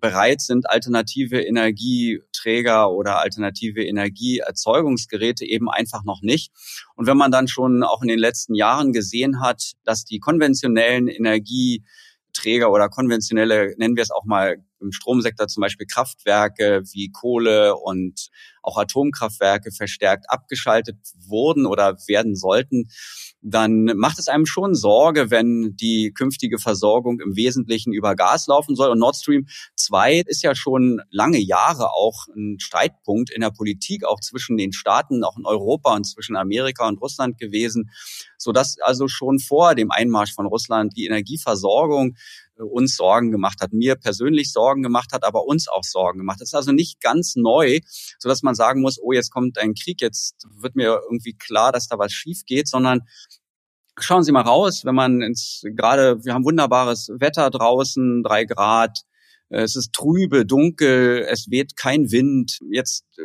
bereit 0.00 0.40
sind 0.40 0.70
alternative 0.70 1.38
Energieträger 1.38 2.90
oder 2.90 3.18
alternative 3.18 3.84
Energieerzeugungsgeräte 3.84 5.44
eben 5.44 5.68
einfach 5.68 6.02
noch 6.02 6.22
nicht. 6.22 6.50
Und 6.94 7.06
wenn 7.06 7.18
man 7.18 7.30
dann 7.30 7.46
schon 7.46 7.82
auch 7.82 8.00
in 8.00 8.08
den 8.08 8.18
letzten 8.18 8.54
Jahren 8.54 8.94
gesehen 8.94 9.42
hat, 9.42 9.72
dass 9.84 10.06
die 10.06 10.18
konventionellen 10.18 11.08
Energie 11.08 11.84
Träger 12.32 12.70
oder 12.70 12.88
konventionelle, 12.88 13.74
nennen 13.76 13.96
wir 13.96 14.02
es 14.02 14.10
auch 14.10 14.24
mal 14.24 14.56
im 14.80 14.92
Stromsektor 14.92 15.48
zum 15.48 15.60
Beispiel 15.60 15.86
Kraftwerke 15.86 16.82
wie 16.92 17.10
Kohle 17.10 17.76
und 17.76 18.28
auch 18.66 18.76
Atomkraftwerke 18.76 19.70
verstärkt 19.72 20.26
abgeschaltet 20.28 20.96
wurden 21.26 21.66
oder 21.66 21.96
werden 22.06 22.34
sollten, 22.34 22.88
dann 23.40 23.84
macht 23.96 24.18
es 24.18 24.28
einem 24.28 24.44
schon 24.44 24.74
Sorge, 24.74 25.30
wenn 25.30 25.76
die 25.76 26.12
künftige 26.12 26.58
Versorgung 26.58 27.20
im 27.20 27.36
Wesentlichen 27.36 27.92
über 27.92 28.16
Gas 28.16 28.48
laufen 28.48 28.74
soll. 28.74 28.90
Und 28.90 28.98
Nord 28.98 29.16
Stream 29.16 29.46
2 29.76 30.22
ist 30.26 30.42
ja 30.42 30.54
schon 30.54 31.00
lange 31.10 31.38
Jahre 31.38 31.90
auch 31.92 32.26
ein 32.34 32.58
Streitpunkt 32.58 33.30
in 33.30 33.42
der 33.42 33.50
Politik, 33.50 34.04
auch 34.04 34.20
zwischen 34.20 34.56
den 34.56 34.72
Staaten, 34.72 35.22
auch 35.22 35.36
in 35.36 35.46
Europa 35.46 35.94
und 35.94 36.04
zwischen 36.04 36.34
Amerika 36.36 36.88
und 36.88 37.00
Russland 37.00 37.38
gewesen, 37.38 37.90
sodass 38.36 38.76
also 38.80 39.06
schon 39.06 39.38
vor 39.38 39.76
dem 39.76 39.92
Einmarsch 39.92 40.34
von 40.34 40.46
Russland 40.46 40.96
die 40.96 41.06
Energieversorgung 41.06 42.16
äh, 42.58 42.62
uns 42.62 42.96
Sorgen 42.96 43.30
gemacht 43.30 43.60
hat, 43.60 43.72
mir 43.72 43.94
persönlich 43.94 44.52
Sorgen 44.52 44.82
gemacht 44.82 45.12
hat, 45.12 45.24
aber 45.24 45.44
uns 45.44 45.68
auch 45.68 45.84
Sorgen 45.84 46.18
gemacht. 46.18 46.40
Das 46.40 46.48
ist 46.48 46.54
also 46.54 46.72
nicht 46.72 47.00
ganz 47.00 47.36
neu, 47.36 47.78
so 48.18 48.28
dass 48.28 48.42
man 48.42 48.55
sagen 48.56 48.80
muss, 48.80 48.98
oh, 49.00 49.12
jetzt 49.12 49.30
kommt 49.30 49.58
ein 49.58 49.74
Krieg, 49.74 50.00
jetzt 50.00 50.46
wird 50.56 50.74
mir 50.74 51.00
irgendwie 51.08 51.34
klar, 51.34 51.72
dass 51.72 51.88
da 51.88 51.98
was 51.98 52.12
schief 52.12 52.44
geht, 52.46 52.68
sondern 52.68 53.02
schauen 53.98 54.24
Sie 54.24 54.32
mal 54.32 54.42
raus, 54.42 54.84
wenn 54.84 54.94
man 54.94 55.22
ins, 55.22 55.62
gerade, 55.64 56.24
wir 56.24 56.34
haben 56.34 56.44
wunderbares 56.44 57.10
Wetter 57.18 57.50
draußen, 57.50 58.22
drei 58.22 58.44
Grad, 58.44 59.02
es 59.48 59.76
ist 59.76 59.92
trübe, 59.92 60.44
dunkel, 60.44 61.24
es 61.28 61.50
weht 61.50 61.76
kein 61.76 62.10
Wind. 62.10 62.58
Jetzt 62.70 63.04
äh, 63.18 63.22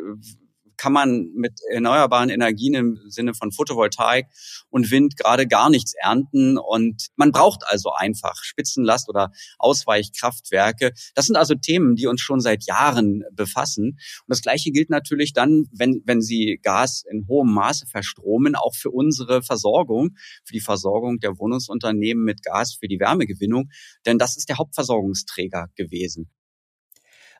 kann 0.82 0.92
man 0.92 1.30
mit 1.36 1.60
erneuerbaren 1.70 2.28
Energien 2.28 2.74
im 2.74 2.98
Sinne 3.06 3.34
von 3.34 3.52
Photovoltaik 3.52 4.26
und 4.68 4.90
Wind 4.90 5.16
gerade 5.16 5.46
gar 5.46 5.70
nichts 5.70 5.94
ernten. 5.94 6.58
Und 6.58 7.06
man 7.14 7.30
braucht 7.30 7.62
also 7.68 7.92
einfach 7.92 8.42
Spitzenlast 8.42 9.08
oder 9.08 9.30
Ausweichkraftwerke. 9.60 10.90
Das 11.14 11.26
sind 11.26 11.36
also 11.36 11.54
Themen, 11.54 11.94
die 11.94 12.08
uns 12.08 12.20
schon 12.20 12.40
seit 12.40 12.64
Jahren 12.66 13.22
befassen. 13.30 13.90
Und 13.90 14.26
das 14.26 14.42
Gleiche 14.42 14.72
gilt 14.72 14.90
natürlich 14.90 15.32
dann, 15.32 15.66
wenn, 15.70 16.02
wenn 16.04 16.20
Sie 16.20 16.58
Gas 16.60 17.04
in 17.08 17.28
hohem 17.28 17.54
Maße 17.54 17.86
verstromen, 17.86 18.56
auch 18.56 18.74
für 18.74 18.90
unsere 18.90 19.40
Versorgung, 19.40 20.16
für 20.44 20.52
die 20.52 20.60
Versorgung 20.60 21.20
der 21.20 21.38
Wohnungsunternehmen 21.38 22.24
mit 22.24 22.42
Gas 22.42 22.74
für 22.74 22.88
die 22.88 22.98
Wärmegewinnung. 22.98 23.70
Denn 24.04 24.18
das 24.18 24.36
ist 24.36 24.48
der 24.48 24.58
Hauptversorgungsträger 24.58 25.68
gewesen. 25.76 26.28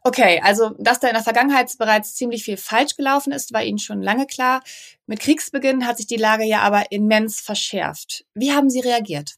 Okay, 0.05 0.41
also 0.43 0.71
dass 0.79 0.99
da 0.99 1.07
in 1.09 1.15
der 1.15 1.23
Vergangenheit 1.23 1.71
bereits 1.79 2.15
ziemlich 2.17 2.43
viel 2.43 2.57
falsch 2.57 2.97
gelaufen 2.97 3.33
ist, 3.33 3.53
war 3.53 3.63
Ihnen 3.63 3.79
schon 3.79 4.03
lange 4.03 4.27
klar. 4.27 4.63
Mit 5.07 5.21
Kriegsbeginn 5.21 5.87
hat 5.87 5.97
sich 5.97 6.09
die 6.09 6.17
Lage 6.17 6.45
ja 6.45 6.63
aber 6.63 6.91
immens 6.91 7.41
verschärft. 7.41 8.25
Wie 8.35 8.53
haben 8.53 8.69
Sie 8.69 8.81
reagiert? 8.81 9.37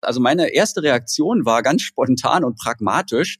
Also 0.00 0.20
meine 0.20 0.48
erste 0.48 0.82
Reaktion 0.82 1.44
war 1.44 1.62
ganz 1.62 1.82
spontan 1.82 2.44
und 2.44 2.58
pragmatisch. 2.58 3.38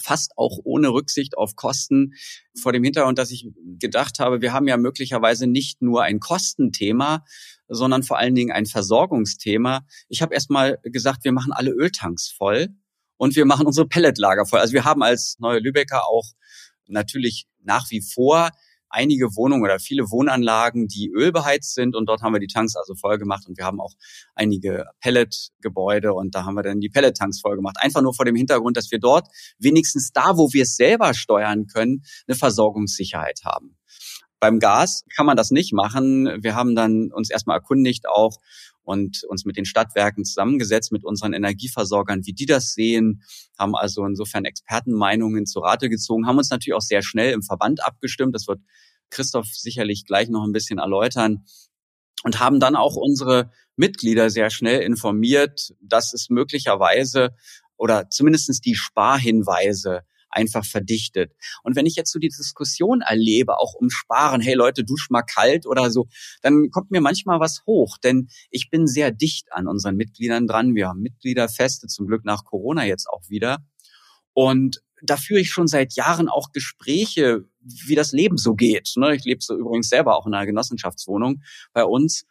fast 0.00 0.32
auch 0.36 0.58
ohne 0.64 0.88
Rücksicht 0.88 1.36
auf 1.38 1.56
Kosten 1.56 2.14
vor 2.60 2.72
dem 2.72 2.82
Hintergrund, 2.82 3.18
dass 3.18 3.30
ich 3.30 3.46
gedacht 3.78 4.18
habe, 4.18 4.40
wir 4.40 4.52
haben 4.52 4.66
ja 4.66 4.76
möglicherweise 4.76 5.46
nicht 5.46 5.82
nur 5.82 6.02
ein 6.02 6.20
Kostenthema, 6.20 7.24
sondern 7.68 8.02
vor 8.02 8.18
allen 8.18 8.34
Dingen 8.34 8.50
ein 8.50 8.66
Versorgungsthema. 8.66 9.86
Ich 10.08 10.22
habe 10.22 10.34
erst 10.34 10.50
mal 10.50 10.78
gesagt, 10.82 11.24
wir 11.24 11.32
machen 11.32 11.52
alle 11.52 11.70
Öltanks 11.70 12.28
voll 12.30 12.70
und 13.16 13.36
wir 13.36 13.44
machen 13.44 13.66
unsere 13.66 13.86
Pelletlager 13.86 14.46
voll. 14.46 14.60
Also 14.60 14.72
wir 14.72 14.84
haben 14.84 15.02
als 15.02 15.36
Neue 15.38 15.60
Lübecker 15.60 16.06
auch 16.06 16.30
natürlich 16.86 17.46
nach 17.62 17.90
wie 17.90 18.02
vor 18.02 18.50
einige 18.94 19.34
Wohnungen 19.34 19.64
oder 19.64 19.78
viele 19.80 20.04
Wohnanlagen, 20.10 20.86
die 20.86 21.10
ölbeheizt 21.10 21.74
sind 21.74 21.96
und 21.96 22.06
dort 22.06 22.22
haben 22.22 22.32
wir 22.32 22.40
die 22.40 22.46
Tanks 22.46 22.76
also 22.76 22.94
voll 22.94 23.18
gemacht 23.18 23.44
und 23.48 23.58
wir 23.58 23.64
haben 23.64 23.80
auch 23.80 23.92
einige 24.34 24.84
Pelletgebäude 25.00 26.14
und 26.14 26.34
da 26.34 26.44
haben 26.44 26.54
wir 26.54 26.62
dann 26.62 26.80
die 26.80 26.88
Pellettanks 26.88 27.40
voll 27.40 27.56
gemacht. 27.56 27.76
Einfach 27.80 28.02
nur 28.02 28.14
vor 28.14 28.24
dem 28.24 28.36
Hintergrund, 28.36 28.76
dass 28.76 28.90
wir 28.90 29.00
dort 29.00 29.28
wenigstens 29.58 30.12
da, 30.12 30.36
wo 30.36 30.52
wir 30.52 30.62
es 30.62 30.76
selber 30.76 31.12
steuern 31.12 31.66
können, 31.66 32.04
eine 32.28 32.36
Versorgungssicherheit 32.36 33.40
haben. 33.44 33.76
Beim 34.38 34.58
Gas 34.58 35.04
kann 35.14 35.26
man 35.26 35.36
das 35.36 35.50
nicht 35.50 35.72
machen. 35.72 36.42
Wir 36.42 36.54
haben 36.54 36.74
dann 36.74 37.10
uns 37.12 37.30
erstmal 37.30 37.56
erkundigt 37.56 38.06
auch 38.08 38.38
und 38.84 39.24
uns 39.24 39.44
mit 39.44 39.56
den 39.56 39.64
Stadtwerken 39.64 40.24
zusammengesetzt, 40.24 40.92
mit 40.92 41.04
unseren 41.04 41.32
Energieversorgern, 41.32 42.24
wie 42.24 42.32
die 42.32 42.46
das 42.46 42.74
sehen, 42.74 43.22
haben 43.58 43.74
also 43.74 44.04
insofern 44.04 44.44
Expertenmeinungen 44.44 45.46
zu 45.46 45.60
Rate 45.60 45.88
gezogen, 45.88 46.26
haben 46.26 46.38
uns 46.38 46.50
natürlich 46.50 46.76
auch 46.76 46.82
sehr 46.82 47.02
schnell 47.02 47.32
im 47.32 47.42
Verband 47.42 47.84
abgestimmt. 47.84 48.34
Das 48.34 48.46
wird 48.46 48.60
Christoph 49.10 49.48
sicherlich 49.48 50.04
gleich 50.06 50.28
noch 50.28 50.44
ein 50.44 50.52
bisschen 50.52 50.78
erläutern 50.78 51.44
und 52.24 52.40
haben 52.40 52.60
dann 52.60 52.76
auch 52.76 52.96
unsere 52.96 53.50
Mitglieder 53.76 54.30
sehr 54.30 54.50
schnell 54.50 54.80
informiert, 54.82 55.74
dass 55.80 56.12
es 56.12 56.28
möglicherweise 56.30 57.34
oder 57.76 58.08
zumindestens 58.10 58.60
die 58.60 58.74
Sparhinweise 58.74 60.02
einfach 60.34 60.64
verdichtet. 60.64 61.32
Und 61.62 61.76
wenn 61.76 61.86
ich 61.86 61.96
jetzt 61.96 62.12
so 62.12 62.18
die 62.18 62.28
Diskussion 62.28 63.00
erlebe, 63.00 63.58
auch 63.58 63.74
um 63.74 63.90
Sparen, 63.90 64.40
hey 64.40 64.54
Leute, 64.54 64.84
dusch 64.84 65.08
mal 65.10 65.22
kalt 65.22 65.66
oder 65.66 65.90
so, 65.90 66.08
dann 66.42 66.70
kommt 66.70 66.90
mir 66.90 67.00
manchmal 67.00 67.40
was 67.40 67.62
hoch, 67.66 67.98
denn 67.98 68.28
ich 68.50 68.70
bin 68.70 68.86
sehr 68.86 69.10
dicht 69.10 69.52
an 69.52 69.68
unseren 69.68 69.96
Mitgliedern 69.96 70.46
dran. 70.46 70.74
Wir 70.74 70.88
haben 70.88 71.00
Mitgliederfeste, 71.00 71.86
zum 71.86 72.06
Glück 72.06 72.24
nach 72.24 72.44
Corona 72.44 72.84
jetzt 72.84 73.08
auch 73.08 73.28
wieder. 73.28 73.58
Und 74.32 74.82
da 75.02 75.16
führe 75.16 75.40
ich 75.40 75.50
schon 75.50 75.66
seit 75.66 75.94
Jahren 75.94 76.28
auch 76.28 76.52
Gespräche, 76.52 77.44
wie 77.60 77.94
das 77.94 78.12
Leben 78.12 78.38
so 78.38 78.54
geht. 78.54 78.92
Ne? 78.96 79.14
Ich 79.14 79.24
lebe 79.24 79.42
so 79.42 79.56
übrigens 79.56 79.88
selber 79.88 80.16
auch 80.16 80.26
in 80.26 80.34
einer 80.34 80.46
Genossenschaftswohnung 80.46 81.42
bei 81.72 81.84
uns. 81.84 82.24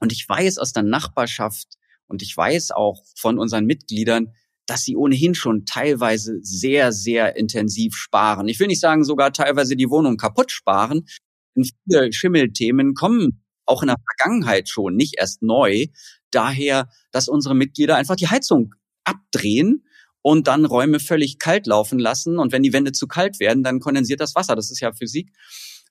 Und 0.00 0.12
ich 0.12 0.28
weiß 0.28 0.58
aus 0.58 0.72
der 0.72 0.82
Nachbarschaft 0.82 1.78
und 2.06 2.20
ich 2.22 2.36
weiß 2.36 2.72
auch 2.72 3.04
von 3.16 3.38
unseren 3.38 3.64
Mitgliedern, 3.64 4.34
dass 4.66 4.82
sie 4.82 4.96
ohnehin 4.96 5.34
schon 5.34 5.66
teilweise 5.66 6.38
sehr, 6.42 6.92
sehr 6.92 7.36
intensiv 7.36 7.94
sparen. 7.94 8.48
Ich 8.48 8.58
will 8.60 8.66
nicht 8.66 8.80
sagen, 8.80 9.04
sogar 9.04 9.32
teilweise 9.32 9.76
die 9.76 9.90
Wohnung 9.90 10.16
kaputt 10.16 10.50
sparen. 10.50 11.06
Und 11.54 11.70
viele 11.84 12.12
Schimmelthemen 12.12 12.94
kommen 12.94 13.44
auch 13.66 13.82
in 13.82 13.88
der 13.88 13.96
Vergangenheit 14.18 14.68
schon, 14.68 14.96
nicht 14.96 15.16
erst 15.18 15.42
neu. 15.42 15.86
Daher, 16.30 16.88
dass 17.12 17.28
unsere 17.28 17.54
Mitglieder 17.54 17.96
einfach 17.96 18.16
die 18.16 18.28
Heizung 18.28 18.74
abdrehen 19.04 19.84
und 20.22 20.48
dann 20.48 20.64
Räume 20.64 21.00
völlig 21.00 21.38
kalt 21.38 21.66
laufen 21.66 21.98
lassen. 21.98 22.38
Und 22.38 22.52
wenn 22.52 22.62
die 22.62 22.72
Wände 22.72 22.92
zu 22.92 23.06
kalt 23.06 23.40
werden, 23.40 23.62
dann 23.62 23.80
kondensiert 23.80 24.20
das 24.20 24.34
Wasser. 24.34 24.56
Das 24.56 24.70
ist 24.70 24.80
ja 24.80 24.92
Physik. 24.92 25.30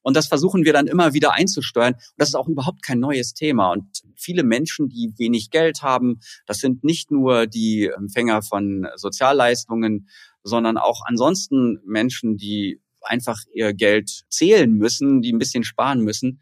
Und 0.03 0.15
das 0.15 0.27
versuchen 0.27 0.65
wir 0.65 0.73
dann 0.73 0.87
immer 0.87 1.13
wieder 1.13 1.33
einzusteuern. 1.33 1.93
Und 1.93 2.13
das 2.17 2.29
ist 2.29 2.35
auch 2.35 2.47
überhaupt 2.47 2.83
kein 2.83 2.99
neues 2.99 3.33
Thema. 3.33 3.71
Und 3.71 4.03
viele 4.15 4.43
Menschen, 4.43 4.89
die 4.89 5.13
wenig 5.17 5.49
Geld 5.49 5.81
haben, 5.81 6.19
das 6.45 6.59
sind 6.59 6.83
nicht 6.83 7.09
nur 7.09 7.47
die 7.47 7.87
Empfänger 7.87 8.43
von 8.43 8.87
Sozialleistungen, 8.95 10.09
sondern 10.43 10.77
auch 10.77 11.01
ansonsten 11.05 11.79
Menschen, 11.85 12.37
die 12.37 12.81
einfach 13.01 13.39
ihr 13.53 13.73
Geld 13.73 14.25
zählen 14.29 14.71
müssen, 14.71 15.21
die 15.21 15.33
ein 15.33 15.39
bisschen 15.39 15.63
sparen 15.63 16.01
müssen, 16.01 16.41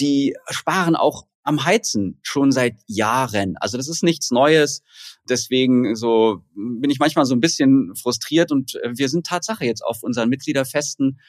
die 0.00 0.34
sparen 0.50 0.96
auch 0.96 1.26
am 1.44 1.64
Heizen 1.64 2.18
schon 2.22 2.52
seit 2.52 2.80
Jahren. 2.86 3.56
Also 3.58 3.76
das 3.76 3.88
ist 3.88 4.02
nichts 4.02 4.30
Neues. 4.30 4.82
Deswegen 5.28 5.94
so 5.94 6.42
bin 6.54 6.90
ich 6.90 6.98
manchmal 6.98 7.26
so 7.26 7.34
ein 7.34 7.40
bisschen 7.40 7.94
frustriert 7.96 8.50
und 8.50 8.74
wir 8.94 9.08
sind 9.08 9.26
Tatsache 9.26 9.64
jetzt 9.64 9.84
auf 9.84 10.02
unseren 10.02 10.30
Mitgliederfesten 10.30 11.20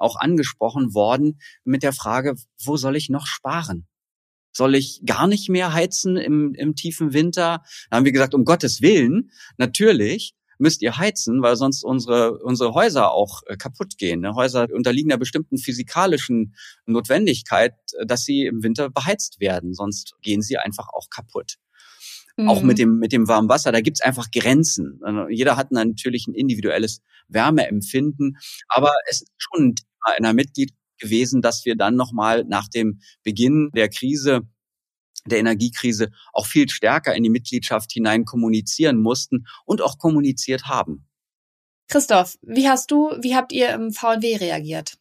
auch 0.00 0.16
angesprochen 0.16 0.94
worden 0.94 1.40
mit 1.64 1.82
der 1.82 1.92
Frage, 1.92 2.34
wo 2.64 2.76
soll 2.76 2.96
ich 2.96 3.08
noch 3.08 3.26
sparen? 3.26 3.86
Soll 4.52 4.74
ich 4.74 5.02
gar 5.06 5.28
nicht 5.28 5.48
mehr 5.48 5.72
heizen 5.72 6.16
im, 6.16 6.54
im 6.54 6.74
tiefen 6.74 7.12
Winter? 7.12 7.62
Da 7.88 7.96
haben 7.96 8.04
wir 8.04 8.12
gesagt, 8.12 8.34
um 8.34 8.44
Gottes 8.44 8.82
Willen, 8.82 9.30
natürlich 9.58 10.34
müsst 10.58 10.82
ihr 10.82 10.98
heizen, 10.98 11.42
weil 11.42 11.56
sonst 11.56 11.82
unsere, 11.84 12.38
unsere 12.38 12.74
Häuser 12.74 13.12
auch 13.12 13.42
äh, 13.46 13.56
kaputt 13.56 13.96
gehen. 13.96 14.20
Ne? 14.20 14.34
Häuser 14.34 14.68
unterliegen 14.72 15.10
einer 15.10 15.18
bestimmten 15.18 15.56
physikalischen 15.56 16.54
Notwendigkeit, 16.86 17.74
äh, 17.98 18.06
dass 18.06 18.24
sie 18.24 18.44
im 18.44 18.62
Winter 18.62 18.90
beheizt 18.90 19.40
werden, 19.40 19.72
sonst 19.72 20.14
gehen 20.20 20.42
sie 20.42 20.58
einfach 20.58 20.88
auch 20.92 21.08
kaputt. 21.10 21.56
Auch 22.46 22.62
mit 22.62 22.78
mhm. 22.78 22.80
dem, 22.80 22.98
mit 22.98 23.12
dem 23.12 23.28
warmen 23.28 23.48
Wasser, 23.48 23.70
da 23.72 23.80
gibt's 23.80 24.00
einfach 24.00 24.30
Grenzen. 24.30 25.00
Also 25.02 25.28
jeder 25.28 25.56
hat 25.56 25.72
natürlich 25.72 26.26
ein 26.26 26.34
individuelles 26.34 27.02
Wärmeempfinden, 27.28 28.38
aber 28.68 28.92
es 29.10 29.22
ist 29.22 29.32
schon 29.36 29.74
einer 30.02 30.32
Mitglied 30.32 30.72
gewesen, 30.98 31.42
dass 31.42 31.64
wir 31.64 31.76
dann 31.76 31.96
nochmal 31.96 32.44
nach 32.44 32.68
dem 32.68 33.00
Beginn 33.22 33.70
der 33.74 33.88
Krise 33.88 34.42
der 35.26 35.38
Energiekrise 35.38 36.10
auch 36.32 36.46
viel 36.46 36.68
stärker 36.68 37.14
in 37.14 37.22
die 37.22 37.30
Mitgliedschaft 37.30 37.92
hinein 37.92 38.24
kommunizieren 38.24 39.00
mussten 39.00 39.46
und 39.64 39.82
auch 39.82 39.98
kommuniziert 39.98 40.64
haben. 40.64 41.06
Christoph, 41.88 42.38
wie 42.42 42.68
hast 42.68 42.90
du, 42.90 43.10
wie 43.20 43.34
habt 43.34 43.52
ihr 43.52 43.70
im 43.74 43.92
VW 43.92 44.36
reagiert? 44.36 44.96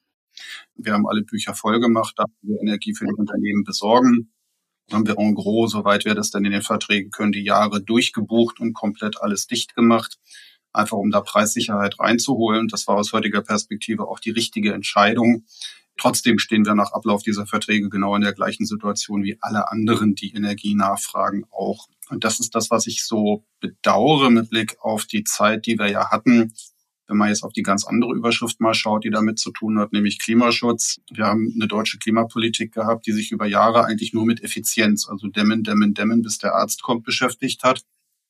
Wir 0.76 0.94
haben 0.94 1.08
alle 1.08 1.24
Bücher 1.24 1.54
voll 1.54 1.80
gemacht, 1.80 2.16
da 2.18 2.26
wir 2.42 2.60
Energie 2.60 2.96
für 2.96 3.06
die 3.06 3.14
Unternehmen 3.14 3.64
besorgen. 3.64 4.34
Haben 4.92 5.06
wir 5.06 5.18
en 5.20 5.36
gros, 5.36 5.72
soweit 5.72 6.06
wir 6.06 6.16
das 6.16 6.32
dann 6.32 6.46
in 6.46 6.52
den 6.52 6.64
Verträgen 6.64 7.12
können, 7.12 7.32
die 7.32 7.44
Jahre 7.44 7.82
durchgebucht 7.82 8.60
und 8.60 8.74
komplett 8.74 9.22
alles 9.22 9.46
dicht 9.46 9.76
gemacht 9.76 10.18
einfach 10.74 10.98
um 10.98 11.12
da 11.12 11.22
Preissicherheit 11.22 12.00
reinzuholen. 12.00 12.68
Das 12.68 12.88
war 12.88 12.96
aus 12.96 13.14
heutiger 13.14 13.42
Perspektive 13.42 14.08
auch 14.08 14.20
die 14.20 14.32
richtige 14.32 14.74
Entscheidung. 14.74 15.46
Trotzdem 15.98 16.40
stehen 16.40 16.66
wir 16.66 16.76
nach 16.76 16.94
Ablauf 16.94 17.24
dieser 17.24 17.46
Verträge 17.46 17.90
genau 17.90 18.16
in 18.16 18.22
der 18.22 18.34
gleichen 18.34 18.66
Situation 18.66 19.24
wie 19.24 19.38
alle 19.42 19.70
anderen, 19.70 20.16
die 20.16 20.34
Energie 20.34 20.74
nachfragen, 20.74 21.44
auch. 21.52 21.88
Und 22.10 22.24
das 22.24 22.40
ist 22.40 22.56
das, 22.56 22.72
was 22.72 22.88
ich 22.88 23.04
so 23.04 23.44
bedauere 23.60 24.30
mit 24.30 24.50
Blick 24.50 24.78
auf 24.80 25.06
die 25.06 25.26
Zeit, 25.26 25.66
die 25.66 25.78
wir 25.78 25.90
ja 25.90 26.10
hatten. 26.10 26.54
Wenn 27.08 27.18
man 27.18 27.30
jetzt 27.30 27.44
auf 27.44 27.52
die 27.52 27.64
ganz 27.64 27.86
andere 27.86 28.14
Überschrift 28.14 28.62
mal 28.62 28.74
schaut, 28.74 29.04
die 29.04 29.10
damit 29.10 29.40
zu 29.40 29.52
tun 29.52 29.78
hat, 29.78 29.92
nämlich 29.92 30.20
Klimaschutz. 30.20 31.02
Wir 31.12 31.26
haben 31.26 31.52
eine 31.56 31.68
deutsche 31.68 31.98
Klimapolitik 31.98 32.72
gehabt, 32.72 33.06
die 33.06 33.12
sich 33.12 33.32
über 33.32 33.48
Jahre 33.48 33.84
eigentlich 33.84 34.14
nur 34.14 34.26
mit 34.26 34.42
Effizienz, 34.42 35.08
also 35.10 35.28
dämmen, 35.28 35.64
dämmen, 35.64 35.96
dämmen, 35.96 36.22
bis 36.22 36.38
der 36.38 36.56
Arzt 36.56 36.82
kommt, 36.82 37.04
beschäftigt 37.04 37.64
hat 37.64 37.84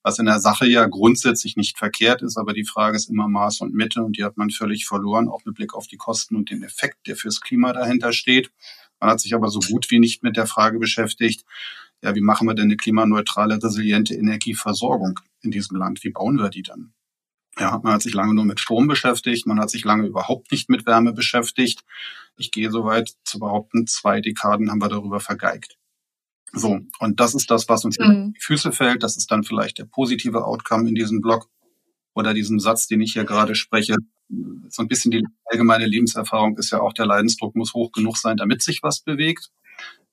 was 0.03 0.19
in 0.19 0.25
der 0.25 0.39
Sache 0.39 0.65
ja 0.65 0.85
grundsätzlich 0.85 1.57
nicht 1.57 1.77
verkehrt 1.77 2.21
ist, 2.21 2.37
aber 2.37 2.53
die 2.53 2.65
Frage 2.65 2.95
ist 2.95 3.09
immer 3.09 3.27
Maß 3.27 3.61
und 3.61 3.73
Mitte 3.73 4.03
und 4.03 4.17
die 4.17 4.23
hat 4.23 4.37
man 4.37 4.49
völlig 4.49 4.85
verloren, 4.85 5.27
auch 5.27 5.43
mit 5.45 5.55
Blick 5.55 5.73
auf 5.73 5.87
die 5.87 5.97
Kosten 5.97 6.35
und 6.35 6.49
den 6.49 6.63
Effekt, 6.63 7.07
der 7.07 7.15
fürs 7.15 7.41
Klima 7.41 7.73
dahinter 7.73 8.13
steht. 8.13 8.51
Man 8.99 9.09
hat 9.09 9.19
sich 9.19 9.33
aber 9.33 9.49
so 9.49 9.59
gut 9.59 9.89
wie 9.91 9.99
nicht 9.99 10.23
mit 10.23 10.37
der 10.37 10.47
Frage 10.47 10.79
beschäftigt, 10.79 11.45
ja, 12.01 12.15
wie 12.15 12.21
machen 12.21 12.47
wir 12.47 12.53
denn 12.53 12.65
eine 12.65 12.77
klimaneutrale, 12.77 13.61
resiliente 13.61 14.15
Energieversorgung 14.15 15.19
in 15.41 15.51
diesem 15.51 15.77
Land? 15.77 16.03
Wie 16.03 16.11
bauen 16.11 16.37
wir 16.37 16.49
die 16.49 16.63
dann? 16.63 16.93
Ja, 17.57 17.77
man 17.83 17.93
hat 17.93 18.01
sich 18.01 18.13
lange 18.13 18.33
nur 18.33 18.45
mit 18.45 18.61
Strom 18.61 18.87
beschäftigt, 18.87 19.45
man 19.45 19.59
hat 19.59 19.69
sich 19.69 19.83
lange 19.83 20.07
überhaupt 20.07 20.51
nicht 20.51 20.69
mit 20.69 20.85
Wärme 20.85 21.11
beschäftigt. 21.11 21.83
Ich 22.37 22.51
gehe 22.51 22.71
so 22.71 22.85
weit 22.85 23.15
zu 23.25 23.39
behaupten, 23.39 23.85
zwei 23.85 24.21
Dekaden 24.21 24.71
haben 24.71 24.81
wir 24.81 24.87
darüber 24.87 25.19
vergeigt. 25.19 25.78
So, 26.53 26.79
und 26.99 27.19
das 27.19 27.35
ist 27.35 27.51
das, 27.51 27.69
was 27.69 27.85
uns 27.85 27.99
mhm. 27.99 28.05
in 28.05 28.33
die 28.33 28.39
Füße 28.39 28.71
fällt. 28.71 29.03
Das 29.03 29.17
ist 29.17 29.31
dann 29.31 29.43
vielleicht 29.43 29.77
der 29.77 29.85
positive 29.85 30.45
Outcome 30.45 30.89
in 30.89 30.95
diesem 30.95 31.21
Blog 31.21 31.49
oder 32.13 32.33
diesem 32.33 32.59
Satz, 32.59 32.87
den 32.87 33.01
ich 33.01 33.13
hier 33.13 33.23
gerade 33.23 33.55
spreche. 33.55 33.95
So 34.69 34.81
ein 34.81 34.87
bisschen 34.87 35.11
die 35.11 35.25
allgemeine 35.45 35.85
Lebenserfahrung 35.85 36.57
ist 36.57 36.71
ja 36.71 36.81
auch, 36.81 36.93
der 36.93 37.05
Leidensdruck 37.05 37.55
muss 37.55 37.73
hoch 37.73 37.91
genug 37.91 38.17
sein, 38.17 38.37
damit 38.37 38.61
sich 38.61 38.83
was 38.83 39.01
bewegt. 39.01 39.49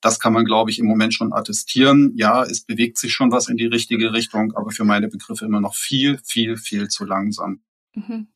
Das 0.00 0.20
kann 0.20 0.32
man, 0.32 0.44
glaube 0.44 0.70
ich, 0.70 0.78
im 0.78 0.86
Moment 0.86 1.14
schon 1.14 1.32
attestieren. 1.32 2.12
Ja, 2.16 2.44
es 2.44 2.64
bewegt 2.64 2.98
sich 2.98 3.12
schon 3.12 3.32
was 3.32 3.48
in 3.48 3.56
die 3.56 3.66
richtige 3.66 4.12
Richtung, 4.12 4.54
aber 4.54 4.70
für 4.70 4.84
meine 4.84 5.08
Begriffe 5.08 5.44
immer 5.44 5.60
noch 5.60 5.74
viel, 5.74 6.18
viel, 6.24 6.56
viel 6.56 6.88
zu 6.88 7.04
langsam. 7.04 7.60
Mhm. 7.94 8.28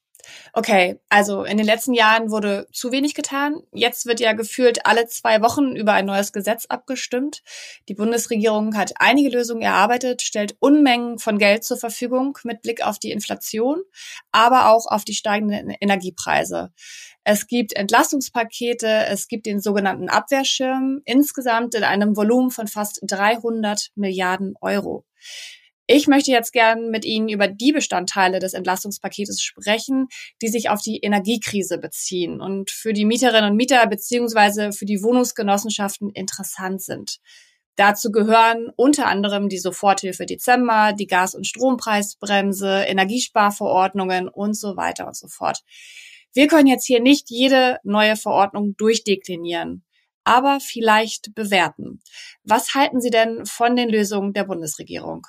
Okay, 0.52 1.00
also 1.08 1.44
in 1.44 1.56
den 1.56 1.66
letzten 1.66 1.94
Jahren 1.94 2.30
wurde 2.30 2.66
zu 2.72 2.92
wenig 2.92 3.14
getan. 3.14 3.62
Jetzt 3.72 4.06
wird 4.06 4.20
ja 4.20 4.32
gefühlt 4.32 4.86
alle 4.86 5.06
zwei 5.06 5.42
Wochen 5.42 5.76
über 5.76 5.92
ein 5.92 6.06
neues 6.06 6.32
Gesetz 6.32 6.66
abgestimmt. 6.66 7.42
Die 7.88 7.94
Bundesregierung 7.94 8.76
hat 8.76 8.92
einige 8.98 9.30
Lösungen 9.30 9.62
erarbeitet, 9.62 10.22
stellt 10.22 10.56
Unmengen 10.60 11.18
von 11.18 11.38
Geld 11.38 11.64
zur 11.64 11.76
Verfügung 11.76 12.38
mit 12.44 12.62
Blick 12.62 12.84
auf 12.84 12.98
die 12.98 13.12
Inflation, 13.12 13.82
aber 14.32 14.70
auch 14.70 14.86
auf 14.86 15.04
die 15.04 15.14
steigenden 15.14 15.70
Energiepreise. 15.80 16.72
Es 17.24 17.46
gibt 17.46 17.74
Entlastungspakete, 17.74 19.06
es 19.06 19.28
gibt 19.28 19.46
den 19.46 19.60
sogenannten 19.60 20.08
Abwehrschirm, 20.08 21.02
insgesamt 21.04 21.74
in 21.74 21.84
einem 21.84 22.16
Volumen 22.16 22.50
von 22.50 22.66
fast 22.66 23.00
300 23.02 23.90
Milliarden 23.94 24.54
Euro. 24.60 25.04
Ich 25.92 26.06
möchte 26.06 26.30
jetzt 26.30 26.52
gern 26.52 26.90
mit 26.90 27.04
Ihnen 27.04 27.28
über 27.28 27.48
die 27.48 27.72
Bestandteile 27.72 28.38
des 28.38 28.54
Entlastungspaketes 28.54 29.42
sprechen, 29.42 30.06
die 30.40 30.46
sich 30.46 30.70
auf 30.70 30.80
die 30.80 30.98
Energiekrise 30.98 31.78
beziehen 31.78 32.40
und 32.40 32.70
für 32.70 32.92
die 32.92 33.04
Mieterinnen 33.04 33.50
und 33.50 33.56
Mieter 33.56 33.84
beziehungsweise 33.88 34.70
für 34.70 34.84
die 34.84 35.02
Wohnungsgenossenschaften 35.02 36.10
interessant 36.10 36.80
sind. 36.80 37.18
Dazu 37.74 38.12
gehören 38.12 38.70
unter 38.76 39.08
anderem 39.08 39.48
die 39.48 39.58
Soforthilfe 39.58 40.26
Dezember, 40.26 40.92
die 40.92 41.08
Gas- 41.08 41.34
und 41.34 41.44
Strompreisbremse, 41.44 42.84
Energiesparverordnungen 42.86 44.28
und 44.28 44.54
so 44.54 44.76
weiter 44.76 45.08
und 45.08 45.16
so 45.16 45.26
fort. 45.26 45.64
Wir 46.32 46.46
können 46.46 46.68
jetzt 46.68 46.86
hier 46.86 47.00
nicht 47.00 47.30
jede 47.30 47.78
neue 47.82 48.14
Verordnung 48.14 48.76
durchdeklinieren, 48.76 49.82
aber 50.22 50.60
vielleicht 50.60 51.34
bewerten. 51.34 52.00
Was 52.44 52.76
halten 52.76 53.00
Sie 53.00 53.10
denn 53.10 53.44
von 53.44 53.74
den 53.74 53.88
Lösungen 53.88 54.32
der 54.32 54.44
Bundesregierung? 54.44 55.26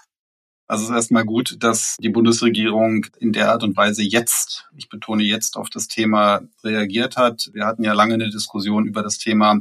Also 0.71 0.85
es 0.85 0.89
ist 0.89 0.95
erstmal 0.95 1.25
gut, 1.25 1.57
dass 1.59 1.97
die 1.99 2.07
Bundesregierung 2.07 3.05
in 3.19 3.33
der 3.33 3.51
Art 3.51 3.61
und 3.61 3.75
Weise 3.75 4.03
jetzt, 4.03 4.69
ich 4.77 4.87
betone 4.87 5.21
jetzt, 5.21 5.57
auf 5.57 5.69
das 5.69 5.89
Thema 5.89 6.43
reagiert 6.63 7.17
hat. 7.17 7.49
Wir 7.51 7.65
hatten 7.65 7.83
ja 7.83 7.91
lange 7.91 8.13
eine 8.13 8.29
Diskussion 8.29 8.85
über 8.85 9.03
das 9.03 9.17
Thema 9.17 9.59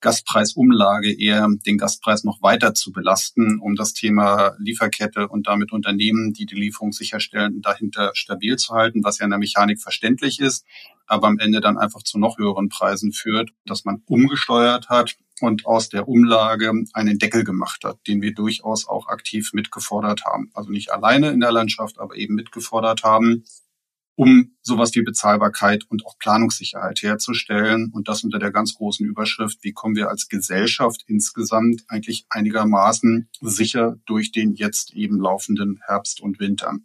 Gaspreisumlage 0.00 1.12
eher 1.12 1.46
den 1.66 1.76
Gaspreis 1.76 2.24
noch 2.24 2.40
weiter 2.40 2.72
zu 2.72 2.92
belasten, 2.92 3.58
um 3.60 3.74
das 3.74 3.92
Thema 3.92 4.54
Lieferkette 4.58 5.28
und 5.28 5.46
damit 5.46 5.70
Unternehmen, 5.70 6.32
die 6.32 6.46
die 6.46 6.54
Lieferung 6.54 6.92
sicherstellen, 6.92 7.60
dahinter 7.60 8.12
stabil 8.14 8.56
zu 8.56 8.72
halten, 8.72 9.04
was 9.04 9.18
ja 9.18 9.24
in 9.24 9.30
der 9.30 9.38
Mechanik 9.38 9.82
verständlich 9.82 10.40
ist, 10.40 10.64
aber 11.06 11.26
am 11.26 11.38
Ende 11.38 11.60
dann 11.60 11.76
einfach 11.76 12.02
zu 12.02 12.18
noch 12.18 12.38
höheren 12.38 12.70
Preisen 12.70 13.12
führt, 13.12 13.50
dass 13.66 13.84
man 13.84 14.02
umgesteuert 14.06 14.88
hat 14.88 15.18
und 15.40 15.66
aus 15.66 15.88
der 15.88 16.08
Umlage 16.08 16.72
einen 16.92 17.18
Deckel 17.18 17.44
gemacht 17.44 17.84
hat, 17.84 17.98
den 18.06 18.22
wir 18.22 18.34
durchaus 18.34 18.86
auch 18.88 19.08
aktiv 19.08 19.52
mitgefordert 19.52 20.24
haben. 20.24 20.50
Also 20.54 20.70
nicht 20.70 20.92
alleine 20.92 21.30
in 21.30 21.40
der 21.40 21.52
Landschaft, 21.52 21.98
aber 21.98 22.16
eben 22.16 22.34
mitgefordert 22.34 23.02
haben 23.02 23.44
um 24.18 24.56
sowas 24.62 24.92
wie 24.96 25.02
Bezahlbarkeit 25.02 25.84
und 25.88 26.04
auch 26.04 26.18
Planungssicherheit 26.18 27.02
herzustellen. 27.02 27.92
Und 27.94 28.08
das 28.08 28.24
unter 28.24 28.40
der 28.40 28.50
ganz 28.50 28.74
großen 28.74 29.06
Überschrift, 29.06 29.62
wie 29.62 29.72
kommen 29.72 29.94
wir 29.94 30.08
als 30.08 30.26
Gesellschaft 30.28 31.04
insgesamt 31.06 31.84
eigentlich 31.86 32.26
einigermaßen 32.28 33.28
sicher 33.40 33.96
durch 34.06 34.32
den 34.32 34.54
jetzt 34.54 34.92
eben 34.92 35.20
laufenden 35.20 35.78
Herbst 35.86 36.20
und 36.20 36.40
Winter. 36.40 36.78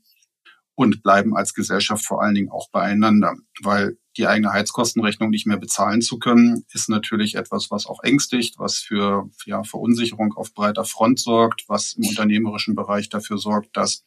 Und 0.75 1.03
bleiben 1.03 1.35
als 1.35 1.53
Gesellschaft 1.53 2.03
vor 2.03 2.23
allen 2.23 2.33
Dingen 2.33 2.49
auch 2.49 2.69
beieinander, 2.71 3.35
weil 3.61 3.97
die 4.17 4.27
eigene 4.27 4.51
Heizkostenrechnung 4.51 5.29
nicht 5.29 5.45
mehr 5.45 5.57
bezahlen 5.57 6.01
zu 6.01 6.17
können, 6.19 6.65
ist 6.71 6.89
natürlich 6.89 7.35
etwas, 7.35 7.69
was 7.71 7.85
auch 7.85 8.03
ängstigt, 8.03 8.55
was 8.57 8.77
für 8.77 9.29
ja, 9.45 9.63
Verunsicherung 9.63 10.33
auf 10.33 10.53
breiter 10.53 10.85
Front 10.85 11.19
sorgt, 11.19 11.65
was 11.67 11.93
im 11.93 12.07
unternehmerischen 12.07 12.75
Bereich 12.75 13.09
dafür 13.09 13.37
sorgt, 13.37 13.75
dass 13.77 14.03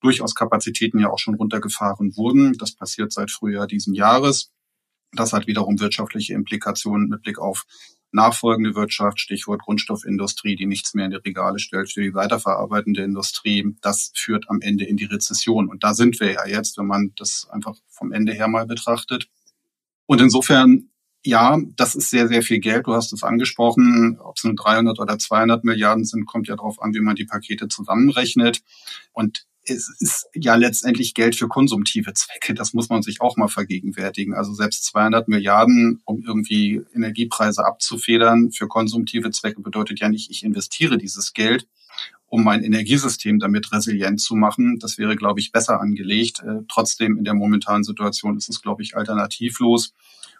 durchaus 0.00 0.34
Kapazitäten 0.34 0.98
ja 0.98 1.10
auch 1.10 1.18
schon 1.18 1.34
runtergefahren 1.34 2.16
wurden. 2.16 2.56
Das 2.58 2.74
passiert 2.74 3.12
seit 3.12 3.30
Frühjahr 3.30 3.66
diesen 3.66 3.94
Jahres. 3.94 4.52
Das 5.12 5.32
hat 5.32 5.46
wiederum 5.46 5.80
wirtschaftliche 5.80 6.34
Implikationen 6.34 7.08
mit 7.08 7.22
Blick 7.22 7.38
auf 7.38 7.64
nachfolgende 8.16 8.74
Wirtschaft, 8.74 9.20
Stichwort 9.20 9.62
Grundstoffindustrie, 9.62 10.56
die 10.56 10.66
nichts 10.66 10.94
mehr 10.94 11.04
in 11.04 11.12
die 11.12 11.18
Regale 11.18 11.60
stellt 11.60 11.92
für 11.92 12.02
die 12.02 12.14
weiterverarbeitende 12.14 13.02
Industrie. 13.02 13.76
Das 13.82 14.10
führt 14.14 14.50
am 14.50 14.60
Ende 14.60 14.84
in 14.84 14.96
die 14.96 15.04
Rezession. 15.04 15.68
Und 15.68 15.84
da 15.84 15.94
sind 15.94 16.18
wir 16.18 16.32
ja 16.32 16.46
jetzt, 16.46 16.78
wenn 16.78 16.86
man 16.86 17.12
das 17.16 17.46
einfach 17.50 17.76
vom 17.88 18.12
Ende 18.12 18.32
her 18.32 18.48
mal 18.48 18.66
betrachtet. 18.66 19.28
Und 20.06 20.20
insofern 20.20 20.90
ja, 21.26 21.58
das 21.74 21.96
ist 21.96 22.10
sehr, 22.10 22.28
sehr 22.28 22.42
viel 22.42 22.60
Geld. 22.60 22.86
Du 22.86 22.94
hast 22.94 23.12
es 23.12 23.24
angesprochen. 23.24 24.16
Ob 24.20 24.36
es 24.36 24.44
nur 24.44 24.54
300 24.54 25.00
oder 25.00 25.18
200 25.18 25.64
Milliarden 25.64 26.04
sind, 26.04 26.24
kommt 26.24 26.46
ja 26.46 26.54
darauf 26.54 26.80
an, 26.80 26.94
wie 26.94 27.00
man 27.00 27.16
die 27.16 27.24
Pakete 27.24 27.66
zusammenrechnet. 27.66 28.62
Und 29.12 29.44
es 29.66 29.88
ist 30.00 30.28
ja 30.34 30.54
letztendlich 30.54 31.14
Geld 31.14 31.36
für 31.36 31.48
konsumtive 31.48 32.12
Zwecke. 32.14 32.54
Das 32.54 32.72
muss 32.72 32.88
man 32.88 33.02
sich 33.02 33.20
auch 33.20 33.36
mal 33.36 33.48
vergegenwärtigen. 33.48 34.34
Also 34.34 34.54
selbst 34.54 34.84
200 34.84 35.28
Milliarden, 35.28 36.00
um 36.04 36.22
irgendwie 36.22 36.82
Energiepreise 36.94 37.64
abzufedern 37.64 38.52
für 38.52 38.68
konsumtive 38.68 39.30
Zwecke 39.30 39.60
bedeutet 39.60 40.00
ja 40.00 40.08
nicht, 40.08 40.30
ich 40.30 40.44
investiere 40.44 40.98
dieses 40.98 41.32
Geld, 41.32 41.66
um 42.28 42.44
mein 42.44 42.62
Energiesystem 42.62 43.38
damit 43.38 43.72
resilient 43.72 44.20
zu 44.20 44.34
machen. 44.34 44.78
Das 44.78 44.98
wäre, 44.98 45.16
glaube 45.16 45.40
ich, 45.40 45.52
besser 45.52 45.80
angelegt. 45.80 46.40
Äh, 46.40 46.62
trotzdem 46.68 47.16
in 47.16 47.24
der 47.24 47.34
momentanen 47.34 47.84
Situation 47.84 48.36
ist 48.36 48.48
es, 48.48 48.62
glaube 48.62 48.82
ich, 48.82 48.96
alternativlos. 48.96 49.94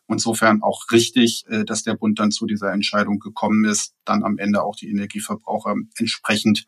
Insofern 0.08 0.62
auch 0.62 0.84
richtig, 0.92 1.44
äh, 1.48 1.64
dass 1.64 1.82
der 1.82 1.94
Bund 1.94 2.18
dann 2.18 2.30
zu 2.30 2.46
dieser 2.46 2.72
Entscheidung 2.72 3.18
gekommen 3.18 3.64
ist, 3.64 3.94
dann 4.04 4.22
am 4.22 4.38
Ende 4.38 4.62
auch 4.62 4.76
die 4.76 4.88
Energieverbraucher 4.88 5.74
entsprechend 5.96 6.66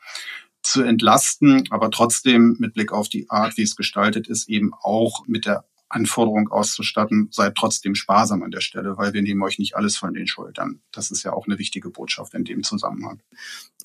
zu 0.68 0.83
entlasten, 0.83 1.64
aber 1.70 1.90
trotzdem 1.90 2.57
mit 2.59 2.74
Blick 2.74 2.92
auf 2.92 3.09
die 3.09 3.28
Art, 3.31 3.57
wie 3.57 3.62
es 3.62 3.76
gestaltet 3.76 4.28
ist, 4.28 4.48
eben 4.48 4.72
auch 4.74 5.26
mit 5.26 5.46
der 5.46 5.64
Anforderung 5.88 6.48
auszustatten, 6.48 7.28
seid 7.31 7.54
trotzdem 7.54 7.94
sparsam 7.94 8.42
an 8.42 8.50
der 8.50 8.61
Stelle, 8.61 8.98
weil 8.98 9.14
wir 9.14 9.22
nehmen 9.22 9.42
euch 9.42 9.59
nicht 9.59 9.74
alles 9.76 9.96
von 9.96 10.12
den 10.12 10.26
Schultern. 10.26 10.83
Das 10.92 11.11
ist 11.11 11.22
ja 11.22 11.33
auch 11.33 11.46
eine 11.46 11.59
wichtige 11.59 11.88
Botschaft 11.88 12.35
in 12.35 12.44
dem 12.44 12.62
Zusammenhang. 12.62 13.22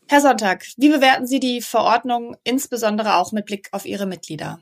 Herr 0.07 0.19
Sonntag, 0.19 0.65
wie 0.75 0.89
bewerten 0.89 1.25
Sie 1.25 1.39
die 1.39 1.61
Verordnung 1.61 2.35
insbesondere 2.43 3.15
auch 3.15 3.31
mit 3.31 3.45
Blick 3.45 3.69
auf 3.71 3.85
Ihre 3.85 4.05
Mitglieder? 4.05 4.59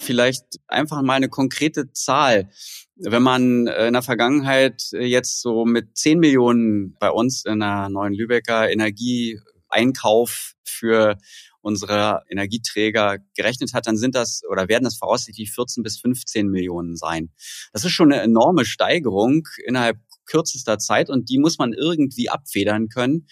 Vielleicht 0.00 0.44
einfach 0.68 1.02
mal 1.02 1.14
eine 1.14 1.28
konkrete 1.28 1.90
Zahl. 1.92 2.48
Wenn 2.94 3.22
man 3.22 3.66
in 3.66 3.94
der 3.94 4.02
Vergangenheit 4.02 4.90
jetzt 4.92 5.40
so 5.40 5.64
mit 5.64 5.96
10 5.96 6.20
Millionen 6.20 6.94
bei 7.00 7.10
uns 7.10 7.44
in 7.44 7.58
der 7.58 7.88
neuen 7.88 8.14
Lübecker 8.14 8.70
Energie 8.70 9.40
Einkauf 9.74 10.54
für 10.64 11.18
unsere 11.60 12.22
Energieträger 12.28 13.18
gerechnet 13.36 13.72
hat, 13.72 13.86
dann 13.86 13.96
sind 13.96 14.14
das 14.14 14.42
oder 14.50 14.68
werden 14.68 14.84
das 14.84 14.96
voraussichtlich 14.96 15.50
14 15.52 15.82
bis 15.82 15.98
15 15.98 16.48
Millionen 16.48 16.96
sein. 16.96 17.30
Das 17.72 17.84
ist 17.84 17.92
schon 17.92 18.12
eine 18.12 18.22
enorme 18.22 18.64
Steigerung 18.64 19.48
innerhalb 19.66 19.98
kürzester 20.26 20.78
Zeit 20.78 21.10
und 21.10 21.28
die 21.30 21.38
muss 21.38 21.58
man 21.58 21.72
irgendwie 21.72 22.28
abfedern 22.28 22.88
können. 22.88 23.26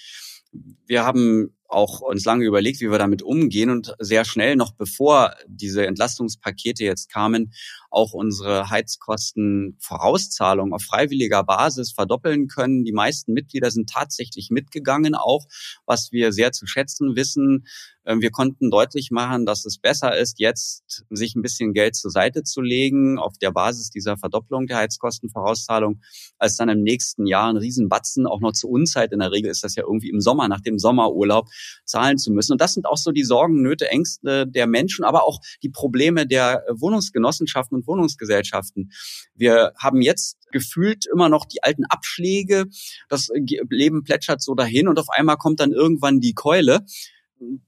Wir 0.87 1.05
haben 1.05 1.57
auch 1.68 2.00
uns 2.00 2.24
lange 2.24 2.44
überlegt, 2.44 2.81
wie 2.81 2.90
wir 2.90 2.98
damit 2.98 3.22
umgehen 3.22 3.70
und 3.70 3.94
sehr 3.98 4.24
schnell, 4.24 4.57
noch 4.57 4.72
bevor 4.72 5.35
diese 5.46 5.87
Entlastungspakete 5.87 6.85
jetzt 6.85 7.11
kamen, 7.11 7.52
auch 7.92 8.14
unsere 8.14 8.70
Heizkostenvorauszahlung 8.70 10.72
auf 10.72 10.83
freiwilliger 10.83 11.44
Basis 11.44 11.92
verdoppeln 11.92 12.48
können. 12.48 12.85
Die 12.85 12.92
meisten 12.92 13.35
Mitglieder 13.35 13.70
sind 13.70 13.90
tatsächlich 13.90 14.48
mitgegangen, 14.50 15.14
auch 15.14 15.44
was 15.85 16.11
wir 16.11 16.33
sehr 16.33 16.52
zu 16.52 16.66
schätzen 16.66 17.16
wissen. 17.16 17.66
Ähm, 18.05 18.20
wir 18.20 18.31
konnten 18.31 18.70
deutlich 18.70 19.11
machen, 19.11 19.46
dass 19.46 19.64
es 19.64 19.78
besser 19.78 20.16
ist, 20.16 20.40
jetzt 20.40 21.05
sich 21.11 21.37
ein 21.37 21.42
bisschen 21.42 21.72
Geld 21.72 21.94
zur 21.94 22.11
Seite 22.11 22.42
zu 22.42 22.61
legen 22.61 23.18
auf 23.18 23.38
der 23.38 23.52
Basis 23.52 23.90
dieser 23.90 24.16
Verdopplung 24.16 24.66
der 24.66 24.78
Heizkostenvorauszahlung, 24.78 26.00
als 26.38 26.57
dann 26.57 26.68
im 26.68 26.83
nächsten 26.83 27.26
Jahr 27.26 27.50
ein 27.50 27.57
Riesenbatzen, 27.57 28.26
auch 28.26 28.40
noch 28.40 28.52
zur 28.52 28.70
Unzeit. 28.70 29.12
In 29.12 29.20
der 29.20 29.33
Regel 29.33 29.50
ist 29.50 29.62
das 29.62 29.76
ja 29.76 29.85
irgendwie 29.85 30.11
im 30.11 30.20
Sommer, 30.20 30.48
nach 30.48 30.61
dem 30.61 30.78
Sommerurlaub, 30.78 31.48
zahlen 31.85 32.18
zu 32.18 32.33
müssen. 32.33 32.52
Und 32.52 32.61
das 32.61 32.72
sind 32.72 32.87
auch 32.87 32.96
so 32.96 33.12
die 33.12 33.24
Sorgen, 33.24 33.62
Nöte, 33.62 33.88
Ängste 33.88 34.46
der 34.46 34.66
Menschen, 34.66 35.05
aber 35.05 35.24
auch 35.24 35.40
die 35.62 35.68
Probleme 35.68 36.26
der 36.26 36.64
Wohnungsgenossenschaften 36.70 37.82
und 37.83 37.87
Wohnungsgesellschaften. 37.87 38.92
Wir 39.35 39.73
haben 39.79 40.01
jetzt 40.01 40.38
gefühlt 40.53 41.07
immer 41.12 41.29
noch 41.29 41.45
die 41.47 41.62
alten 41.62 41.85
Abschläge. 41.85 42.66
Das 43.09 43.29
Leben 43.71 44.05
plätschert 44.05 44.42
so 44.42 44.55
dahin 44.55 44.88
und 44.88 44.99
auf 44.99 45.09
einmal 45.11 45.37
kommt 45.37 45.61
dann 45.61 45.73
irgendwann 45.73 46.21
die 46.21 46.35
Keule 46.35 46.85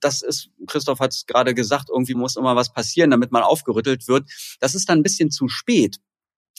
das 0.01 0.23
ist, 0.23 0.51
Christoph 0.67 1.01
hat 1.01 1.13
es 1.13 1.27
gerade 1.27 1.55
gesagt, 1.55 1.89
irgendwie 1.91 2.15
muss 2.15 2.37
immer 2.37 2.57
was 2.57 2.73
passieren, 2.73 3.11
damit 3.11 3.33
man 3.33 3.43
aufgerüttelt 3.43 4.07
wird. 4.09 4.31
Das 4.61 4.75
ist 4.75 4.89
dann 4.89 5.01
ein 5.01 5.03
bisschen 5.03 5.31
zu 5.31 5.49
spät. 5.49 5.99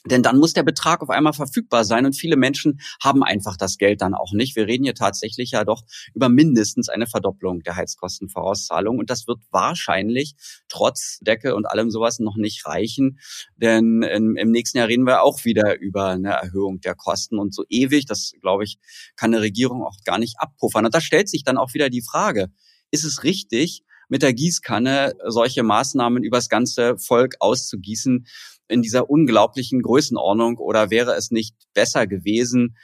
Denn 0.05 0.21
dann 0.21 0.37
muss 0.37 0.53
der 0.53 0.63
Betrag 0.63 1.01
auf 1.01 1.09
einmal 1.09 1.33
verfügbar 1.33 1.83
sein 1.83 2.05
und 2.05 2.13
viele 2.13 2.37
Menschen 2.37 2.79
haben 3.03 3.23
einfach 3.23 3.57
das 3.57 3.77
Geld 3.77 4.01
dann 4.01 4.13
auch 4.13 4.33
nicht. 4.33 4.55
Wir 4.55 4.67
reden 4.67 4.83
hier 4.83 4.93
tatsächlich 4.93 5.51
ja 5.51 5.65
doch 5.65 5.83
über 6.13 6.29
mindestens 6.29 6.89
eine 6.89 7.07
Verdopplung 7.07 7.61
der 7.61 7.75
Heizkostenvorauszahlung 7.75 8.99
und 8.99 9.09
das 9.09 9.27
wird 9.27 9.39
wahrscheinlich 9.51 10.35
trotz 10.67 11.19
Decke 11.21 11.55
und 11.55 11.65
allem 11.65 11.89
sowas 11.89 12.19
noch 12.19 12.35
nicht 12.37 12.65
reichen, 12.65 13.19
denn 13.55 14.03
im, 14.03 14.35
im 14.35 14.51
nächsten 14.51 14.77
Jahr 14.77 14.87
reden 14.87 15.07
wir 15.07 15.23
auch 15.23 15.43
wieder 15.43 15.79
über 15.79 16.09
eine 16.09 16.33
Erhöhung 16.33 16.81
der 16.81 16.95
Kosten 16.95 17.39
und 17.39 17.53
so 17.53 17.63
ewig, 17.69 18.05
das 18.05 18.33
glaube 18.41 18.63
ich, 18.63 18.77
kann 19.15 19.33
eine 19.33 19.41
Regierung 19.41 19.83
auch 19.83 19.97
gar 20.05 20.19
nicht 20.19 20.35
abpuffern. 20.39 20.85
Und 20.85 20.93
da 20.93 21.01
stellt 21.01 21.29
sich 21.29 21.43
dann 21.43 21.57
auch 21.57 21.73
wieder 21.73 21.89
die 21.89 22.01
Frage, 22.01 22.49
ist 22.91 23.03
es 23.03 23.23
richtig, 23.23 23.83
mit 24.07 24.21
der 24.21 24.33
Gießkanne 24.33 25.13
solche 25.27 25.63
Maßnahmen 25.63 26.23
übers 26.23 26.49
ganze 26.49 26.97
Volk 26.97 27.35
auszugießen 27.39 28.27
in 28.67 28.81
dieser 28.81 29.09
unglaublichen 29.09 29.81
Größenordnung? 29.81 30.57
Oder 30.57 30.89
wäre 30.89 31.15
es 31.15 31.31
nicht 31.31 31.55
besser 31.73 32.07
gewesen, 32.07 32.77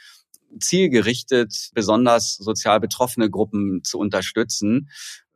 zielgerichtet 0.59 1.69
besonders 1.73 2.35
sozial 2.35 2.79
betroffene 2.79 3.29
Gruppen 3.29 3.83
zu 3.83 3.97
unterstützen? 3.97 4.89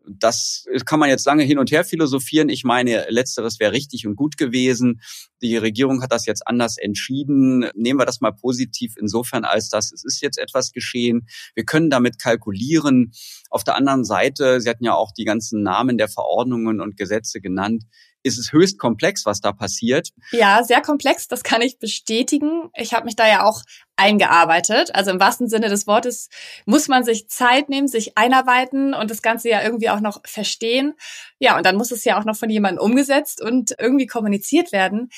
das 0.07 0.65
kann 0.85 0.99
man 0.99 1.09
jetzt 1.09 1.25
lange 1.25 1.43
hin 1.43 1.57
und 1.57 1.71
her 1.71 1.83
philosophieren. 1.83 2.49
Ich 2.49 2.63
meine, 2.63 3.05
letzteres 3.09 3.59
wäre 3.59 3.71
richtig 3.71 4.05
und 4.07 4.15
gut 4.15 4.37
gewesen. 4.37 5.01
Die 5.41 5.57
Regierung 5.57 6.01
hat 6.01 6.11
das 6.11 6.25
jetzt 6.25 6.47
anders 6.47 6.77
entschieden. 6.77 7.69
Nehmen 7.75 7.99
wir 7.99 8.05
das 8.05 8.21
mal 8.21 8.31
positiv 8.31 8.95
insofern, 8.99 9.45
als 9.45 9.69
dass 9.69 9.91
es 9.91 10.03
ist 10.03 10.21
jetzt 10.21 10.37
etwas 10.37 10.71
geschehen. 10.71 11.27
Wir 11.53 11.65
können 11.65 11.89
damit 11.89 12.19
kalkulieren. 12.19 13.11
Auf 13.49 13.63
der 13.63 13.75
anderen 13.75 14.05
Seite, 14.05 14.61
Sie 14.61 14.69
hatten 14.69 14.85
ja 14.85 14.95
auch 14.95 15.11
die 15.11 15.25
ganzen 15.25 15.63
Namen 15.63 15.97
der 15.97 16.07
Verordnungen 16.07 16.81
und 16.81 16.97
Gesetze 16.97 17.41
genannt 17.41 17.83
ist 18.25 18.39
es 18.39 18.51
höchst 18.51 18.79
komplex, 18.79 19.25
was 19.25 19.39
da 19.39 19.51
passiert. 19.51 20.09
Ja, 20.31 20.63
sehr 20.63 20.81
komplex, 20.81 21.27
das 21.27 21.43
kann 21.43 21.61
ich 21.61 21.77
bestätigen. 21.77 22.69
Ich 22.75 22.93
habe 22.93 23.05
mich 23.05 23.15
da 23.15 23.27
ja 23.27 23.43
auch 23.43 23.61
eingearbeitet. 23.97 24.93
Also 24.95 25.11
im 25.11 25.19
wahrsten 25.19 25.47
Sinne 25.47 25.69
des 25.69 25.85
Wortes 25.85 26.29
muss 26.65 26.87
man 26.87 27.03
sich 27.03 27.29
Zeit 27.29 27.69
nehmen, 27.69 27.87
sich 27.87 28.17
einarbeiten 28.17 28.95
und 28.95 29.11
das 29.11 29.21
Ganze 29.21 29.49
ja 29.49 29.61
irgendwie 29.61 29.89
auch 29.89 29.99
noch 29.99 30.21
verstehen. 30.25 30.95
Ja, 31.37 31.55
und 31.55 31.65
dann 31.65 31.77
muss 31.77 31.91
es 31.91 32.03
ja 32.03 32.19
auch 32.19 32.25
noch 32.25 32.35
von 32.35 32.49
jemandem 32.49 32.83
umgesetzt 32.83 33.41
und 33.41 33.75
irgendwie 33.77 34.07
kommuniziert 34.07 34.71
werden. 34.71 35.09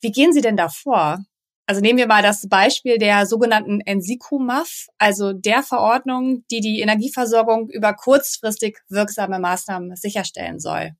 Wie 0.00 0.10
gehen 0.10 0.32
Sie 0.32 0.40
denn 0.40 0.56
da 0.56 0.70
vor? 0.70 1.18
Also 1.66 1.80
nehmen 1.80 1.98
wir 1.98 2.06
mal 2.06 2.22
das 2.22 2.48
Beispiel 2.48 2.98
der 2.98 3.26
sogenannten 3.26 3.80
NSICU-MAF, 3.86 4.88
also 4.98 5.32
der 5.32 5.62
Verordnung, 5.62 6.44
die 6.50 6.60
die 6.60 6.80
Energieversorgung 6.80 7.68
über 7.68 7.94
kurzfristig 7.94 8.78
wirksame 8.88 9.38
Maßnahmen 9.38 9.96
sicherstellen 9.96 10.60
soll. 10.60 10.92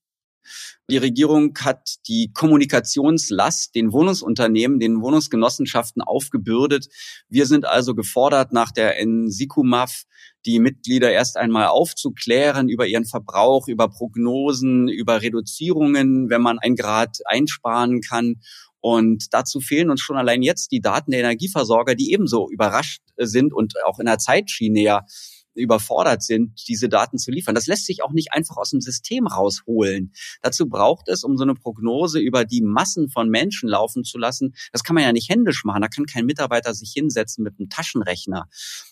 Die 0.90 0.98
Regierung 0.98 1.56
hat 1.60 1.96
die 2.08 2.30
Kommunikationslast 2.32 3.74
den 3.74 3.92
Wohnungsunternehmen, 3.92 4.80
den 4.80 5.00
Wohnungsgenossenschaften 5.00 6.02
aufgebürdet. 6.02 6.88
Wir 7.28 7.46
sind 7.46 7.64
also 7.64 7.94
gefordert, 7.94 8.52
nach 8.52 8.70
der 8.70 8.96
NSICUMAF 9.04 10.04
die 10.46 10.58
Mitglieder 10.58 11.10
erst 11.10 11.36
einmal 11.36 11.68
aufzuklären 11.68 12.68
über 12.68 12.86
ihren 12.86 13.06
Verbrauch, 13.06 13.66
über 13.68 13.88
Prognosen, 13.88 14.88
über 14.88 15.22
Reduzierungen, 15.22 16.28
wenn 16.28 16.42
man 16.42 16.58
ein 16.58 16.76
Grad 16.76 17.18
einsparen 17.24 18.00
kann. 18.02 18.36
Und 18.80 19.32
dazu 19.32 19.60
fehlen 19.60 19.88
uns 19.88 20.02
schon 20.02 20.18
allein 20.18 20.42
jetzt 20.42 20.70
die 20.70 20.82
Daten 20.82 21.12
der 21.12 21.20
Energieversorger, 21.20 21.94
die 21.94 22.12
ebenso 22.12 22.50
überrascht 22.50 23.00
sind 23.16 23.54
und 23.54 23.72
auch 23.86 23.98
in 23.98 24.04
der 24.04 24.18
Zeitschiene 24.18 24.82
ja 24.82 25.06
überfordert 25.54 26.22
sind, 26.22 26.52
diese 26.68 26.88
Daten 26.88 27.18
zu 27.18 27.30
liefern. 27.30 27.54
Das 27.54 27.66
lässt 27.66 27.86
sich 27.86 28.02
auch 28.02 28.12
nicht 28.12 28.32
einfach 28.32 28.56
aus 28.56 28.70
dem 28.70 28.80
System 28.80 29.26
rausholen. 29.26 30.12
Dazu 30.42 30.68
braucht 30.68 31.08
es, 31.08 31.24
um 31.24 31.36
so 31.36 31.44
eine 31.44 31.54
Prognose 31.54 32.18
über 32.20 32.44
die 32.44 32.62
Massen 32.62 33.08
von 33.08 33.28
Menschen 33.28 33.68
laufen 33.68 34.04
zu 34.04 34.18
lassen, 34.18 34.54
das 34.72 34.84
kann 34.84 34.94
man 34.94 35.04
ja 35.04 35.12
nicht 35.12 35.28
händisch 35.28 35.64
machen. 35.64 35.82
Da 35.82 35.88
kann 35.88 36.06
kein 36.06 36.26
Mitarbeiter 36.26 36.74
sich 36.74 36.92
hinsetzen 36.92 37.44
mit 37.44 37.54
einem 37.58 37.68
Taschenrechner. 37.68 38.48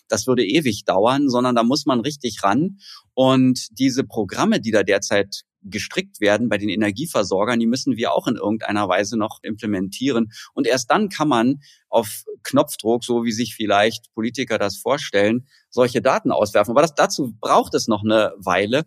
Das 0.07 0.27
würde 0.27 0.45
ewig 0.45 0.85
dauern, 0.85 1.29
sondern 1.29 1.55
da 1.55 1.63
muss 1.63 1.85
man 1.85 1.99
richtig 1.99 2.43
ran. 2.43 2.77
Und 3.13 3.67
diese 3.79 4.03
Programme, 4.03 4.59
die 4.59 4.71
da 4.71 4.83
derzeit 4.83 5.43
gestrickt 5.63 6.21
werden 6.21 6.49
bei 6.49 6.57
den 6.57 6.69
Energieversorgern, 6.69 7.59
die 7.59 7.67
müssen 7.67 7.97
wir 7.97 8.13
auch 8.13 8.27
in 8.27 8.35
irgendeiner 8.35 8.87
Weise 8.87 9.17
noch 9.17 9.39
implementieren. 9.41 10.31
Und 10.53 10.67
erst 10.67 10.91
dann 10.91 11.09
kann 11.09 11.27
man 11.27 11.61
auf 11.89 12.23
Knopfdruck, 12.43 13.03
so 13.03 13.23
wie 13.23 13.31
sich 13.31 13.55
vielleicht 13.55 14.13
Politiker 14.13 14.57
das 14.57 14.77
vorstellen, 14.77 15.47
solche 15.69 16.01
Daten 16.01 16.31
auswerfen. 16.31 16.71
Aber 16.71 16.81
das, 16.81 16.95
dazu 16.95 17.33
braucht 17.39 17.73
es 17.73 17.87
noch 17.87 18.03
eine 18.03 18.33
Weile. 18.37 18.85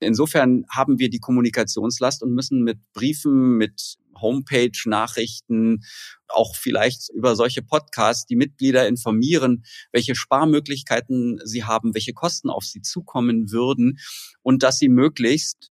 Insofern 0.00 0.64
haben 0.68 0.98
wir 0.98 1.08
die 1.08 1.20
Kommunikationslast 1.20 2.22
und 2.22 2.32
müssen 2.32 2.62
mit 2.62 2.78
Briefen, 2.92 3.56
mit 3.56 3.96
Homepage-Nachrichten, 4.20 5.84
auch 6.28 6.56
vielleicht 6.56 7.10
über 7.10 7.36
solche 7.36 7.62
Podcasts 7.62 8.26
die 8.26 8.36
Mitglieder 8.36 8.86
informieren, 8.88 9.64
welche 9.92 10.14
Sparmöglichkeiten 10.14 11.40
sie 11.44 11.64
haben, 11.64 11.94
welche 11.94 12.12
Kosten 12.12 12.50
auf 12.50 12.64
sie 12.64 12.82
zukommen 12.82 13.50
würden 13.50 13.98
und 14.42 14.62
dass 14.62 14.78
sie 14.78 14.88
möglichst 14.88 15.70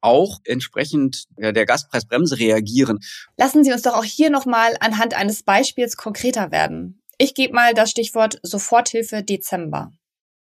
auch 0.00 0.40
entsprechend 0.44 1.24
ja, 1.38 1.52
der 1.52 1.66
Gaspreisbremse 1.66 2.38
reagieren. 2.38 2.98
Lassen 3.36 3.64
Sie 3.64 3.72
uns 3.72 3.82
doch 3.82 3.94
auch 3.94 4.04
hier 4.04 4.30
nochmal 4.30 4.76
anhand 4.80 5.14
eines 5.14 5.42
Beispiels 5.42 5.96
konkreter 5.96 6.50
werden. 6.50 7.02
Ich 7.18 7.34
gebe 7.34 7.54
mal 7.54 7.74
das 7.74 7.90
Stichwort 7.90 8.38
Soforthilfe 8.42 9.22
Dezember. 9.22 9.92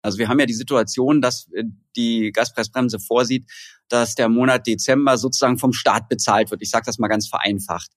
Also 0.03 0.19
wir 0.19 0.29
haben 0.29 0.41
ja 0.41 0.47
die 0.47 0.55
Situation, 0.55 1.21
dass 1.21 1.49
äh, 1.53 1.65
die 1.97 2.33
Gaspreisbremse 2.33 2.99
vorsieht, 2.99 3.51
dass 3.89 4.15
der 4.15 4.29
Monat 4.29 4.67
Dezember 4.67 5.19
sozusagen 5.19 5.59
vom 5.59 5.73
Staat 5.73 6.09
bezahlt 6.09 6.51
wird. 6.51 6.63
Ich 6.63 6.71
sage 6.71 6.87
das 6.87 6.99
mal 6.99 7.09
ganz 7.09 7.29
vereinfacht. 7.29 7.91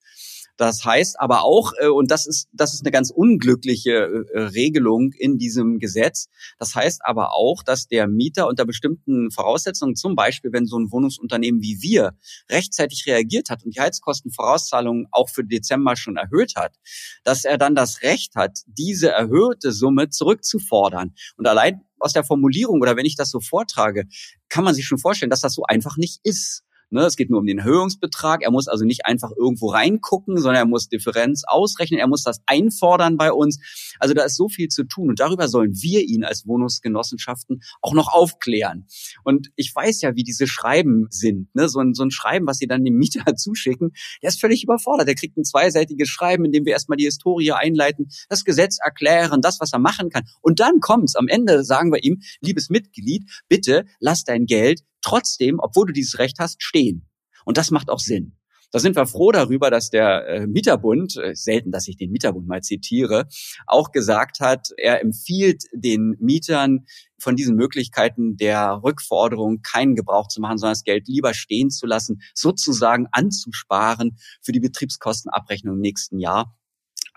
Das 0.58 0.86
heißt 0.86 1.20
aber 1.20 1.44
auch, 1.44 1.74
äh, 1.80 1.88
und 1.88 2.12
das 2.12 2.28
ist, 2.28 2.48
das 2.54 2.74
ist 2.74 2.82
eine 2.84 2.92
ganz 2.92 3.10
unglückliche 3.10 4.26
äh, 4.34 4.40
Regelung 4.40 5.12
in 5.18 5.38
diesem 5.38 5.80
Gesetz, 5.80 6.28
das 6.60 6.76
heißt 6.76 7.02
aber 7.04 7.34
auch, 7.34 7.64
dass 7.64 7.88
der 7.88 8.08
Mieter 8.08 8.48
unter 8.48 8.66
bestimmten 8.66 9.32
Voraussetzungen, 9.32 9.96
zum 9.96 10.16
Beispiel 10.16 10.52
wenn 10.54 10.66
so 10.66 10.78
ein 10.78 10.92
Wohnungsunternehmen 10.92 11.62
wie 11.62 11.82
wir 11.82 12.16
rechtzeitig 12.50 13.06
reagiert 13.08 13.50
hat 13.50 13.64
und 13.64 13.76
die 13.76 13.80
Heizkostenvorauszahlungen 13.80 15.08
auch 15.12 15.30
für 15.30 15.44
Dezember 15.44 15.96
schon 15.96 16.18
erhöht 16.18 16.54
hat, 16.56 16.76
dass 17.24 17.46
er 17.46 17.58
dann 17.58 17.76
das 17.76 18.02
Recht 18.04 18.36
hat, 18.36 18.60
diese 18.68 19.10
erhöhte 19.10 19.72
Summe 19.72 20.10
zurückzufordern. 20.10 21.14
Und 21.38 21.48
allein 21.48 21.82
aus 22.00 22.14
der 22.14 22.24
Formulierung 22.24 22.82
oder 22.82 22.96
wenn 22.96 23.06
ich 23.06 23.16
das 23.16 23.30
so 23.30 23.40
vortrage, 23.40 24.06
kann 24.50 24.64
man 24.64 24.76
sich 24.76 24.86
schon 24.86 25.00
vorstellen, 25.00 25.30
dass 25.30 25.42
das 25.42 25.54
so 25.54 25.64
einfach 25.64 25.98
nicht 25.98 26.20
ist. 26.24 26.64
Ne, 26.94 27.06
es 27.06 27.16
geht 27.16 27.32
nur 27.32 27.40
um 27.40 27.48
den 27.48 27.58
Erhöhungsbetrag. 27.58 28.44
Er 28.44 28.52
muss 28.52 28.68
also 28.68 28.86
nicht 28.86 29.08
einfach 29.08 29.32
irgendwo 29.36 29.72
reingucken, 29.72 30.38
sondern 30.38 30.58
er 30.58 30.66
muss 30.68 30.90
Differenz 30.90 31.42
ausrechnen. 31.44 32.00
Er 32.00 32.08
muss 32.08 32.22
das 32.22 32.42
einfordern 32.46 33.18
bei 33.18 33.34
uns. 33.34 33.60
Also 33.98 34.14
da 34.14 34.24
ist 34.24 34.36
so 34.36 34.48
viel 34.48 34.68
zu 34.68 34.84
tun 34.84 35.10
und 35.10 35.20
darüber 35.20 35.48
sollen 35.48 35.74
wir 35.74 36.04
ihn 36.04 36.24
als 36.24 36.46
Wohnungsgenossenschaften 36.46 37.64
auch 37.82 37.94
noch 37.96 38.14
aufklären. 38.14 38.86
Und 39.24 39.50
ich 39.56 39.74
weiß 39.74 40.02
ja, 40.02 40.16
wie 40.16 40.24
diese 40.24 40.46
Schreiben 40.46 41.08
sind. 41.10 41.54
Ne? 41.56 41.68
So, 41.68 41.80
ein, 41.80 41.96
so 41.96 42.04
ein 42.04 42.12
Schreiben, 42.12 42.46
was 42.46 42.60
sie 42.60 42.68
dann 42.68 42.84
dem 42.84 42.94
Mieter 42.94 43.26
zuschicken, 43.36 43.94
der 44.22 44.30
ist 44.30 44.40
völlig 44.40 44.64
überfordert. 44.64 45.08
Der 45.08 45.16
kriegt 45.16 45.36
ein 45.36 45.46
zweiseitiges 45.46 46.10
Schreiben, 46.10 46.46
in 46.46 46.52
dem 46.52 46.64
wir 46.66 46.74
erstmal 46.74 46.98
die 46.98 47.06
Historie 47.06 47.54
einleiten, 47.54 48.10
das 48.30 48.44
Gesetz 48.44 48.78
erklären, 48.80 49.42
das, 49.42 49.60
was 49.60 49.74
er 49.74 49.80
machen 49.80 50.12
kann. 50.12 50.26
Und 50.42 50.60
dann 50.60 50.80
kommt's. 50.80 51.16
Am 51.16 51.28
Ende 51.28 51.64
sagen 51.64 51.92
wir 51.92 52.04
ihm, 52.04 52.22
liebes 52.42 52.70
Mitglied, 52.70 53.24
bitte 53.50 53.86
lass 54.00 54.26
dein 54.26 54.46
Geld 54.46 54.84
trotzdem, 55.04 55.60
obwohl 55.60 55.88
du 55.88 55.94
dieses 55.94 56.18
Recht 56.18 56.40
hast, 56.40 56.64
stehen. 56.64 57.08
Und 57.46 57.58
das 57.58 57.70
macht 57.70 57.90
auch 57.90 58.00
Sinn. 58.00 58.36
Da 58.74 58.80
sind 58.80 58.96
wir 58.96 59.06
froh 59.06 59.32
darüber, 59.32 59.70
dass 59.70 59.92
der 59.92 60.28
äh, 60.28 60.48
Mieterbund, 60.48 61.16
äh, 61.18 61.36
selten, 61.36 61.72
dass 61.72 61.88
ich 61.88 61.96
den 61.96 62.10
Mieterbund 62.10 62.48
mal 62.48 62.62
zitiere, 62.62 63.28
auch 63.68 63.92
gesagt 63.92 64.40
hat, 64.40 64.70
er 64.78 65.00
empfiehlt 65.00 65.66
den 65.74 66.16
Mietern 66.20 66.88
von 67.20 67.36
diesen 67.36 67.56
Möglichkeiten 67.56 68.36
der 68.36 68.82
Rückforderung 68.84 69.62
keinen 69.62 69.94
Gebrauch 69.94 70.28
zu 70.28 70.42
machen, 70.42 70.58
sondern 70.58 70.74
das 70.74 70.84
Geld 70.84 71.08
lieber 71.08 71.36
stehen 71.36 71.70
zu 71.70 71.86
lassen, 71.86 72.24
sozusagen 72.34 73.06
anzusparen 73.12 74.18
für 74.42 74.54
die 74.54 74.60
Betriebskostenabrechnung 74.60 75.76
im 75.76 75.82
nächsten 75.82 76.18
Jahr. 76.18 76.58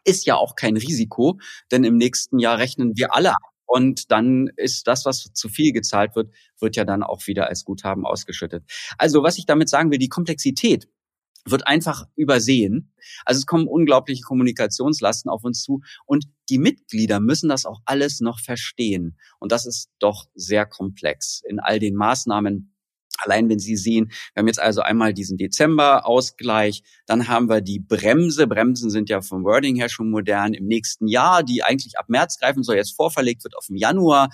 Ist 0.05 0.27
ja 0.27 0.37
auch 0.37 0.57
kein 0.57 0.77
Risiko, 0.77 1.38
denn 1.72 1.85
im 1.85 1.96
nächsten 1.96 2.38
Jahr 2.38 2.59
rechnen 2.59 2.92
wir 2.96 3.14
alle 3.14 3.31
ab 3.31 3.56
und 3.67 4.11
dann 4.11 4.49
ist 4.57 4.87
das, 4.87 5.05
was 5.05 5.33
zu 5.33 5.49
viel 5.49 5.73
gezahlt 5.73 6.17
wird, 6.17 6.33
wird 6.61 6.77
ja 6.77 6.85
dann 6.85 7.03
auch 7.03 7.27
wieder 7.27 7.49
als 7.49 7.65
Guthaben 7.65 8.07
ausgeschüttet. 8.07 8.65
Also 8.99 9.23
was 9.23 9.39
ich 9.39 9.47
damit 9.47 9.69
sagen 9.69 9.91
will, 9.91 9.99
die 9.99 10.09
Komplexität 10.09 10.89
wird 11.47 11.67
einfach 11.67 12.07
übersehen. 12.17 12.93
Also 13.25 13.39
es 13.39 13.47
kommen 13.47 13.69
unglaubliche 13.69 14.23
Kommunikationslasten 14.23 15.31
auf 15.31 15.45
uns 15.45 15.63
zu 15.63 15.81
und 16.05 16.27
die 16.49 16.59
Mitglieder 16.59 17.21
müssen 17.21 17.49
das 17.49 17.67
auch 17.67 17.81
alles 17.85 18.21
noch 18.21 18.41
verstehen. 18.41 19.17
Und 19.39 19.53
das 19.53 19.67
ist 19.67 19.91
doch 19.99 20.27
sehr 20.35 20.67
komplex 20.67 21.43
in 21.49 21.61
all 21.61 21.79
den 21.79 21.95
Maßnahmen, 21.95 22.76
Allein 23.19 23.49
wenn 23.49 23.59
Sie 23.59 23.77
sehen, 23.77 24.11
wir 24.35 24.41
haben 24.41 24.47
jetzt 24.47 24.61
also 24.61 24.81
einmal 24.83 25.15
diesen 25.15 25.37
Dezember-Ausgleich, 25.37 26.83
dann 27.07 27.29
haben 27.29 27.49
wir 27.49 27.61
die 27.61 27.79
Bremse. 27.79 28.47
Bremsen 28.47 28.91
sind 28.91 29.09
ja 29.09 29.23
vom 29.23 29.45
Wording 29.45 29.77
her 29.77 29.89
schon 29.89 30.11
modern 30.11 30.55
im 30.55 30.67
nächsten 30.67 31.07
Jahr, 31.07 31.43
die 31.43 31.63
eigentlich 31.63 31.99
ab 31.99 32.09
März 32.09 32.39
greifen 32.39 32.63
soll, 32.63 32.77
jetzt 32.77 32.97
vorverlegt 32.97 33.45
wird 33.45 33.57
auf 33.57 33.67
den 33.67 33.77
Januar. 33.77 34.31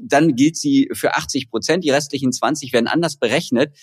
Dann 0.00 0.36
gilt 0.36 0.56
sie 0.56 0.88
für 0.92 1.14
80 1.14 1.50
Prozent, 1.50 1.84
die 1.84 1.90
restlichen 1.90 2.32
20 2.32 2.72
werden 2.72 2.86
anders 2.86 3.16
berechnet. 3.16 3.76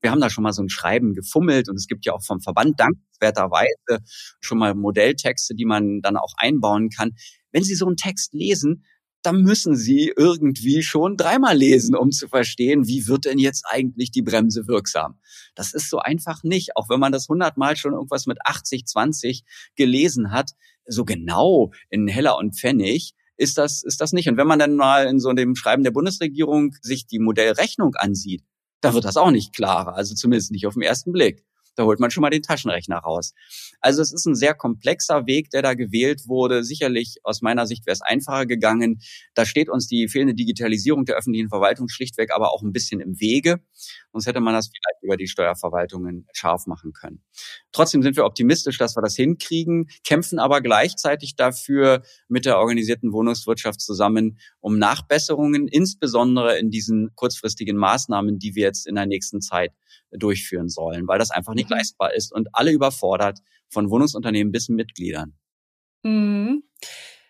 Wir 0.00 0.10
haben 0.10 0.20
da 0.20 0.30
schon 0.30 0.44
mal 0.44 0.52
so 0.52 0.62
ein 0.62 0.70
Schreiben 0.70 1.14
gefummelt 1.14 1.68
und 1.68 1.76
es 1.76 1.86
gibt 1.86 2.06
ja 2.06 2.14
auch 2.14 2.24
vom 2.24 2.40
Verband 2.40 2.80
dankenswerterweise 2.80 3.98
schon 4.40 4.58
mal 4.58 4.74
Modelltexte, 4.74 5.54
die 5.54 5.66
man 5.66 6.00
dann 6.00 6.16
auch 6.16 6.32
einbauen 6.38 6.88
kann. 6.88 7.12
Wenn 7.52 7.64
Sie 7.64 7.74
so 7.74 7.86
einen 7.86 7.96
Text 7.96 8.32
lesen, 8.32 8.84
da 9.22 9.32
müssen 9.32 9.76
Sie 9.76 10.12
irgendwie 10.16 10.82
schon 10.82 11.16
dreimal 11.16 11.56
lesen, 11.56 11.94
um 11.94 12.10
zu 12.10 12.28
verstehen, 12.28 12.86
wie 12.86 13.06
wird 13.06 13.26
denn 13.26 13.38
jetzt 13.38 13.64
eigentlich 13.68 14.10
die 14.10 14.22
Bremse 14.22 14.66
wirksam. 14.66 15.18
Das 15.54 15.74
ist 15.74 15.90
so 15.90 15.98
einfach 15.98 16.42
nicht, 16.42 16.76
auch 16.76 16.88
wenn 16.88 17.00
man 17.00 17.12
das 17.12 17.28
hundertmal 17.28 17.76
schon 17.76 17.92
irgendwas 17.92 18.26
mit 18.26 18.38
80, 18.44 18.86
20 18.86 19.44
gelesen 19.76 20.30
hat, 20.30 20.52
so 20.86 21.04
genau 21.04 21.72
in 21.90 22.08
Heller 22.08 22.38
und 22.38 22.58
Pfennig 22.58 23.14
ist 23.36 23.58
das, 23.58 23.82
ist 23.82 24.00
das 24.00 24.12
nicht. 24.12 24.28
Und 24.28 24.36
wenn 24.36 24.46
man 24.46 24.58
dann 24.58 24.76
mal 24.76 25.06
in 25.06 25.18
so 25.18 25.32
dem 25.32 25.54
Schreiben 25.54 25.82
der 25.82 25.90
Bundesregierung 25.92 26.74
sich 26.82 27.06
die 27.06 27.18
Modellrechnung 27.18 27.94
ansieht, 27.94 28.44
da 28.80 28.94
wird 28.94 29.04
das 29.04 29.16
auch 29.16 29.30
nicht 29.30 29.54
klarer, 29.54 29.94
also 29.94 30.14
zumindest 30.14 30.52
nicht 30.52 30.66
auf 30.66 30.74
den 30.74 30.82
ersten 30.82 31.12
Blick. 31.12 31.44
Da 31.80 31.86
holt 31.86 31.98
man 31.98 32.10
schon 32.10 32.20
mal 32.20 32.28
den 32.28 32.42
Taschenrechner 32.42 32.98
raus. 32.98 33.32
Also 33.80 34.02
es 34.02 34.12
ist 34.12 34.26
ein 34.26 34.34
sehr 34.34 34.52
komplexer 34.54 35.26
Weg, 35.26 35.48
der 35.48 35.62
da 35.62 35.72
gewählt 35.72 36.28
wurde. 36.28 36.62
Sicherlich 36.62 37.16
aus 37.22 37.40
meiner 37.40 37.66
Sicht 37.66 37.86
wäre 37.86 37.94
es 37.94 38.02
einfacher 38.02 38.44
gegangen. 38.44 39.00
Da 39.32 39.46
steht 39.46 39.70
uns 39.70 39.86
die 39.86 40.06
fehlende 40.08 40.34
Digitalisierung 40.34 41.06
der 41.06 41.16
öffentlichen 41.16 41.48
Verwaltung 41.48 41.88
schlichtweg 41.88 42.34
aber 42.34 42.52
auch 42.52 42.62
ein 42.62 42.72
bisschen 42.72 43.00
im 43.00 43.18
Wege. 43.18 43.60
Sonst 44.12 44.26
hätte 44.26 44.40
man 44.40 44.52
das 44.52 44.66
vielleicht 44.66 45.02
über 45.02 45.16
die 45.16 45.26
Steuerverwaltungen 45.26 46.26
scharf 46.32 46.66
machen 46.66 46.92
können. 46.92 47.22
Trotzdem 47.72 48.02
sind 48.02 48.16
wir 48.16 48.26
optimistisch, 48.26 48.76
dass 48.76 48.94
wir 48.94 49.02
das 49.02 49.16
hinkriegen, 49.16 49.88
kämpfen 50.04 50.38
aber 50.38 50.60
gleichzeitig 50.60 51.34
dafür 51.36 52.02
mit 52.28 52.44
der 52.44 52.58
organisierten 52.58 53.12
Wohnungswirtschaft 53.12 53.80
zusammen 53.80 54.38
um 54.60 54.78
Nachbesserungen, 54.78 55.66
insbesondere 55.66 56.58
in 56.58 56.70
diesen 56.70 57.14
kurzfristigen 57.14 57.78
Maßnahmen, 57.78 58.38
die 58.38 58.54
wir 58.54 58.64
jetzt 58.64 58.86
in 58.86 58.96
der 58.96 59.06
nächsten 59.06 59.40
Zeit 59.40 59.72
durchführen 60.12 60.68
sollen, 60.68 61.06
weil 61.08 61.18
das 61.18 61.30
einfach 61.30 61.54
nicht 61.54 61.70
mhm. 61.70 61.76
leistbar 61.76 62.14
ist 62.14 62.32
und 62.32 62.48
alle 62.52 62.72
überfordert, 62.72 63.40
von 63.68 63.90
Wohnungsunternehmen 63.90 64.52
bis 64.52 64.68
Mitgliedern. 64.68 65.34
Mhm. 66.02 66.64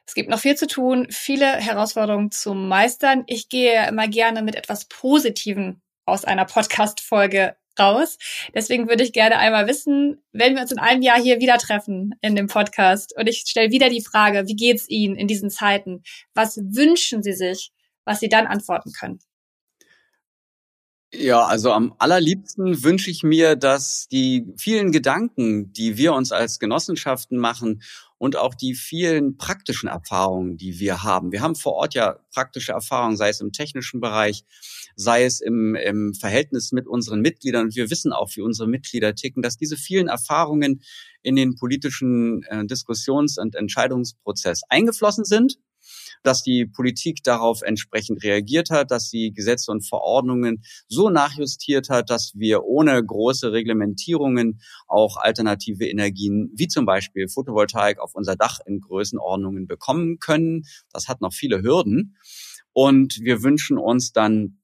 Es 0.07 0.15
gibt 0.15 0.29
noch 0.29 0.41
viel 0.41 0.57
zu 0.57 0.67
tun, 0.67 1.07
viele 1.11 1.47
Herausforderungen 1.47 2.31
zu 2.33 2.53
meistern. 2.55 3.23
Ich 3.27 3.49
gehe 3.49 3.87
immer 3.89 4.09
gerne 4.09 4.43
mit 4.43 4.57
etwas 4.57 4.87
Positiven 4.87 5.83
aus 6.05 6.25
einer 6.25 6.47
Podcast-Folge 6.47 7.55
raus. 7.79 8.19
Deswegen 8.55 8.89
würde 8.89 9.05
ich 9.05 9.13
gerne 9.13 9.39
einmal 9.39 9.67
wissen, 9.67 10.23
wenn 10.33 10.55
wir 10.55 10.63
uns 10.63 10.73
in 10.73 10.79
einem 10.79 11.03
Jahr 11.03 11.21
hier 11.21 11.41
wieder 11.41 11.59
treffen 11.59 12.15
in 12.21 12.35
dem 12.35 12.49
Podcast 12.49 13.17
und 13.17 13.29
ich 13.29 13.45
stelle 13.47 13.71
wieder 13.71 13.89
die 13.89 14.03
Frage, 14.03 14.49
wie 14.49 14.57
geht's 14.57 14.89
Ihnen 14.89 15.15
in 15.15 15.29
diesen 15.29 15.51
Zeiten? 15.51 16.03
Was 16.35 16.57
wünschen 16.57 17.23
Sie 17.23 17.33
sich, 17.33 17.71
was 18.05 18.21
Sie 18.21 18.29
dann 18.29 18.47
antworten 18.47 18.93
können? 18.93 19.21
Ja, 21.13 21.45
also 21.45 21.73
am 21.73 21.93
allerliebsten 21.99 22.85
wünsche 22.85 23.11
ich 23.11 23.25
mir, 23.25 23.57
dass 23.57 24.07
die 24.07 24.47
vielen 24.57 24.93
Gedanken, 24.93 25.73
die 25.73 25.97
wir 25.97 26.13
uns 26.13 26.31
als 26.31 26.61
Genossenschaften 26.61 27.37
machen 27.37 27.83
und 28.17 28.37
auch 28.37 28.55
die 28.55 28.75
vielen 28.75 29.37
praktischen 29.37 29.89
Erfahrungen, 29.89 30.57
die 30.57 30.79
wir 30.79 31.03
haben. 31.03 31.33
Wir 31.33 31.41
haben 31.41 31.57
vor 31.57 31.73
Ort 31.73 31.95
ja 31.95 32.21
praktische 32.33 32.71
Erfahrungen, 32.71 33.17
sei 33.17 33.31
es 33.31 33.41
im 33.41 33.51
technischen 33.51 34.01
Bereich, 34.01 34.45
sei 34.95 35.25
es 35.25 35.41
im, 35.41 35.75
im 35.75 36.15
Verhältnis 36.15 36.71
mit 36.71 36.87
unseren 36.87 37.23
Mitgliedern. 37.23 37.65
Und 37.65 37.77
wir 37.77 37.91
wissen 37.91 38.13
auch, 38.13 38.31
wie 38.37 38.43
unsere 38.43 38.69
Mitglieder 38.69 39.17
ticken, 39.17 39.43
dass 39.43 39.57
diese 39.57 39.77
vielen 39.77 40.07
Erfahrungen 40.07 40.81
in 41.23 41.35
den 41.35 41.57
politischen 41.57 42.45
äh, 42.45 42.65
Diskussions- 42.67 43.37
und 43.37 43.57
Entscheidungsprozess 43.57 44.61
eingeflossen 44.69 45.25
sind 45.25 45.59
dass 46.23 46.43
die 46.43 46.67
Politik 46.67 47.23
darauf 47.23 47.63
entsprechend 47.63 48.23
reagiert 48.23 48.71
hat, 48.71 48.91
dass 48.91 49.11
sie 49.11 49.33
Gesetze 49.33 49.71
und 49.71 49.89
Verordnungen 49.89 50.63
so 50.89 51.11
nachjustiert 51.11 51.89
hat, 51.89 52.11
dass 52.11 52.33
wir 52.35 52.65
ohne 52.65 53.03
große 53.05 53.53
Reglementierungen 53.53 54.61
auch 54.87 55.17
alternative 55.17 55.87
Energien 55.87 56.51
wie 56.55 56.69
zum 56.69 56.87
Beispiel 56.87 57.29
Photovoltaik 57.29 57.99
auf 57.99 58.15
unser 58.15 58.37
Dach 58.37 58.59
in 58.67 58.81
Größenordnungen 58.81 59.67
bekommen 59.67 60.19
können. 60.19 60.65
Das 60.93 61.09
hat 61.09 61.21
noch 61.21 61.33
viele 61.33 61.63
Hürden. 61.63 62.17
Und 62.73 63.19
wir 63.23 63.43
wünschen 63.43 63.79
uns 63.79 64.13
dann 64.13 64.60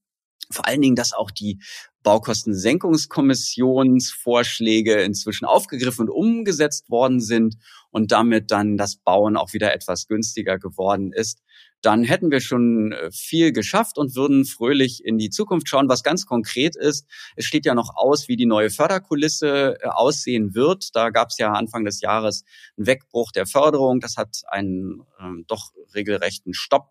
vor 0.51 0.67
allen 0.67 0.81
Dingen, 0.81 0.97
dass 0.97 1.13
auch 1.13 1.31
die 1.31 1.61
Baukostensenkungskommissionsvorschläge 2.03 5.03
inzwischen 5.03 5.45
aufgegriffen 5.45 6.09
und 6.09 6.15
umgesetzt 6.15 6.89
worden 6.89 7.21
sind 7.21 7.57
und 7.91 8.13
damit 8.13 8.53
dann 8.53 8.77
das 8.77 8.97
Bauen 8.97 9.37
auch 9.37 9.53
wieder 9.53 9.75
etwas 9.75 10.07
günstiger 10.07 10.59
geworden 10.59 11.13
ist 11.13 11.43
dann 11.87 12.03
hätten 12.03 12.33
wir 12.33 12.41
schon 12.41 12.91
äh, 12.91 13.13
viel 13.13 13.53
geschafft 13.53 13.97
und 13.97 14.17
würden 14.17 14.45
fröhlich 14.45 15.05
in 15.05 15.19
die 15.19 15.31
Zukunft 15.31 15.69
schauen, 15.69 15.89
was 15.89 16.03
ganz 16.03 16.27
konkret 16.27 16.75
ist. 16.75 17.07
Es 17.37 17.45
steht 17.45 17.65
ja 17.65 17.77
noch 17.77 17.95
aus, 17.95 18.27
wie 18.27 18.35
die 18.35 18.45
neue 18.45 18.71
Förderkulisse 18.71 19.79
äh, 19.81 19.87
aussehen 19.87 20.57
wird. 20.57 20.97
Da 20.97 21.11
gab 21.11 21.29
es 21.29 21.39
ja 21.39 21.53
Anfang 21.53 21.85
des 21.85 22.01
Jahres 22.01 22.43
einen 22.77 22.89
Wegbruch 22.89 23.31
der 23.31 23.47
Förderung. 23.47 24.01
Das 24.01 24.17
hat 24.17 24.43
einen 24.49 25.05
ähm, 25.21 25.45
doch 25.47 25.71
regelrechten 25.95 26.55
Stopp 26.55 26.89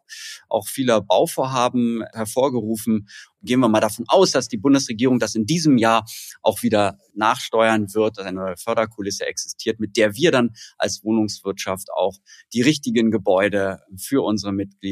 auch 0.48 0.68
vieler 0.68 1.02
Bauvorhaben 1.02 2.04
hervorgerufen. 2.14 3.10
Gehen 3.42 3.60
wir 3.60 3.68
mal 3.68 3.82
davon 3.82 4.06
aus, 4.08 4.32
dass 4.32 4.48
die 4.48 4.58
Bundesregierung 4.58 5.20
das 5.20 5.36
in 5.36 5.46
diesem 5.46 5.78
Jahr 5.78 6.06
auch 6.42 6.64
wieder 6.64 6.98
nachsteuern 7.14 7.94
wird, 7.94 8.18
dass 8.18 8.26
eine 8.26 8.40
neue 8.40 8.58
Förderkulisse 8.58 9.26
existiert, 9.26 9.80
mit 9.80 9.98
der 9.98 10.16
wir 10.16 10.32
dann 10.32 10.56
als 10.78 11.04
Wohnungswirtschaft 11.04 11.92
auch 11.94 12.16
die 12.54 12.62
richtigen 12.62 13.12
Gebäude 13.12 13.82
für 13.98 14.24
unsere 14.24 14.52
Mitglieder 14.52 14.85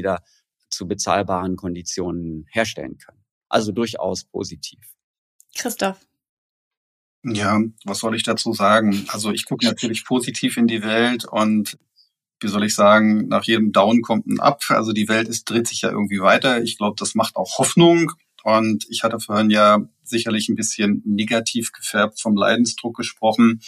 zu 0.69 0.87
bezahlbaren 0.87 1.55
Konditionen 1.55 2.47
herstellen 2.51 2.97
können. 2.97 3.23
Also 3.49 3.71
durchaus 3.71 4.23
positiv. 4.23 4.79
Christoph. 5.55 5.99
Ja, 7.23 7.61
was 7.85 7.99
soll 7.99 8.15
ich 8.15 8.23
dazu 8.23 8.53
sagen? 8.53 9.05
Also 9.09 9.31
ich 9.31 9.45
gucke 9.45 9.65
natürlich 9.65 10.03
positiv 10.03 10.57
in 10.57 10.67
die 10.67 10.81
Welt 10.81 11.25
und 11.25 11.77
wie 12.41 12.49
soll 12.49 12.65
ich 12.65 12.75
sagen, 12.75 13.27
nach 13.29 13.45
jedem 13.45 13.71
Down 13.71 14.01
kommt 14.01 14.27
ein 14.27 14.41
Up. 14.41 14.61
Also 14.69 14.91
die 14.91 15.07
Welt 15.07 15.29
ist, 15.29 15.49
dreht 15.49 15.67
sich 15.67 15.81
ja 15.81 15.89
irgendwie 15.89 16.19
weiter. 16.19 16.61
Ich 16.61 16.77
glaube, 16.77 16.95
das 16.99 17.15
macht 17.15 17.37
auch 17.37 17.57
Hoffnung. 17.57 18.11
Und 18.43 18.85
ich 18.89 19.03
hatte 19.03 19.21
vorhin 19.21 19.49
ja 19.49 19.79
sicherlich 20.03 20.49
ein 20.49 20.55
bisschen 20.55 21.01
negativ 21.05 21.71
gefärbt 21.71 22.19
vom 22.21 22.35
Leidensdruck 22.35 22.97
gesprochen, 22.97 23.61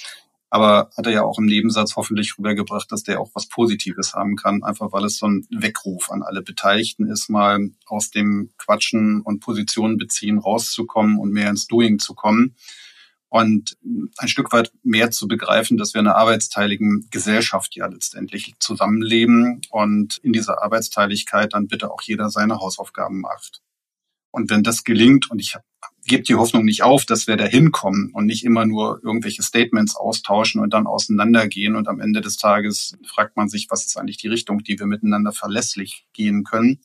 aber 0.55 0.89
hat 0.95 1.05
er 1.05 1.11
ja 1.11 1.23
auch 1.23 1.37
im 1.37 1.47
Nebensatz 1.47 1.97
hoffentlich 1.97 2.37
rübergebracht, 2.37 2.89
dass 2.89 3.03
der 3.03 3.19
auch 3.19 3.29
was 3.33 3.49
Positives 3.49 4.13
haben 4.13 4.37
kann, 4.37 4.63
einfach 4.63 4.93
weil 4.93 5.03
es 5.03 5.17
so 5.17 5.27
ein 5.27 5.45
Weckruf 5.51 6.09
an 6.09 6.23
alle 6.23 6.41
Beteiligten 6.41 7.07
ist, 7.07 7.29
mal 7.29 7.71
aus 7.87 8.09
dem 8.09 8.51
Quatschen 8.57 9.19
und 9.19 9.41
Positionen 9.41 9.97
beziehen 9.97 10.37
rauszukommen 10.37 11.19
und 11.19 11.33
mehr 11.33 11.49
ins 11.49 11.67
Doing 11.67 11.99
zu 11.99 12.13
kommen 12.13 12.55
und 13.27 13.75
ein 14.17 14.29
Stück 14.29 14.53
weit 14.53 14.71
mehr 14.81 15.11
zu 15.11 15.27
begreifen, 15.27 15.75
dass 15.75 15.93
wir 15.93 15.99
in 15.99 16.07
einer 16.07 16.15
arbeitsteiligen 16.15 17.09
Gesellschaft 17.11 17.75
ja 17.75 17.87
letztendlich 17.87 18.53
zusammenleben 18.59 19.59
und 19.71 20.19
in 20.19 20.31
dieser 20.31 20.63
Arbeitsteiligkeit 20.63 21.53
dann 21.53 21.67
bitte 21.67 21.91
auch 21.91 22.01
jeder 22.01 22.29
seine 22.29 22.59
Hausaufgaben 22.59 23.19
macht. 23.19 23.61
Und 24.31 24.49
wenn 24.49 24.63
das 24.63 24.85
gelingt, 24.85 25.29
und 25.29 25.39
ich 25.39 25.57
gebe 26.05 26.23
die 26.23 26.35
Hoffnung 26.35 26.65
nicht 26.65 26.83
auf, 26.83 27.05
dass 27.05 27.27
wir 27.27 27.35
da 27.35 27.45
hinkommen 27.45 28.11
und 28.13 28.25
nicht 28.25 28.43
immer 28.43 28.65
nur 28.65 28.99
irgendwelche 29.03 29.43
Statements 29.43 29.95
austauschen 29.95 30.61
und 30.61 30.73
dann 30.73 30.87
auseinandergehen 30.87 31.75
und 31.75 31.87
am 31.87 31.99
Ende 31.99 32.21
des 32.21 32.37
Tages 32.37 32.95
fragt 33.05 33.35
man 33.35 33.49
sich, 33.49 33.67
was 33.69 33.85
ist 33.85 33.97
eigentlich 33.97 34.17
die 34.17 34.27
Richtung, 34.27 34.59
die 34.63 34.79
wir 34.79 34.85
miteinander 34.85 35.31
verlässlich 35.31 36.05
gehen 36.13 36.43
können, 36.43 36.81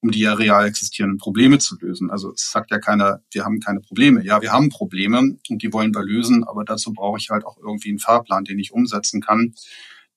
um 0.00 0.10
die 0.10 0.20
ja 0.20 0.34
real 0.34 0.66
existierenden 0.66 1.18
Probleme 1.18 1.58
zu 1.58 1.76
lösen. 1.78 2.10
Also 2.10 2.32
es 2.32 2.50
sagt 2.50 2.70
ja 2.70 2.78
keiner, 2.78 3.22
wir 3.30 3.44
haben 3.44 3.60
keine 3.60 3.80
Probleme. 3.80 4.24
Ja, 4.24 4.40
wir 4.40 4.52
haben 4.52 4.70
Probleme 4.70 5.36
und 5.48 5.62
die 5.62 5.72
wollen 5.72 5.94
wir 5.94 6.02
lösen, 6.02 6.44
aber 6.44 6.64
dazu 6.64 6.92
brauche 6.92 7.18
ich 7.18 7.30
halt 7.30 7.44
auch 7.44 7.58
irgendwie 7.58 7.90
einen 7.90 7.98
Fahrplan, 7.98 8.44
den 8.44 8.58
ich 8.58 8.72
umsetzen 8.72 9.20
kann. 9.20 9.54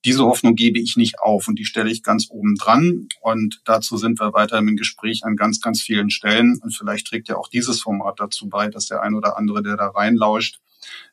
Diese 0.04 0.24
Hoffnung 0.24 0.54
gebe 0.54 0.78
ich 0.78 0.96
nicht 0.96 1.18
auf 1.20 1.48
und 1.48 1.58
die 1.58 1.64
stelle 1.64 1.90
ich 1.90 2.02
ganz 2.02 2.28
oben 2.30 2.54
dran. 2.54 3.08
Und 3.20 3.60
dazu 3.64 3.96
sind 3.96 4.20
wir 4.20 4.32
weiter 4.32 4.58
im 4.58 4.76
Gespräch 4.76 5.22
an 5.24 5.36
ganz, 5.36 5.60
ganz 5.60 5.82
vielen 5.82 6.10
Stellen. 6.10 6.58
Und 6.62 6.76
vielleicht 6.76 7.08
trägt 7.08 7.28
ja 7.28 7.36
auch 7.36 7.48
dieses 7.48 7.80
Format 7.80 8.20
dazu 8.20 8.48
bei, 8.48 8.68
dass 8.68 8.86
der 8.86 9.02
ein 9.02 9.14
oder 9.14 9.36
andere, 9.36 9.62
der 9.62 9.76
da 9.76 9.88
reinlauscht, 9.88 10.60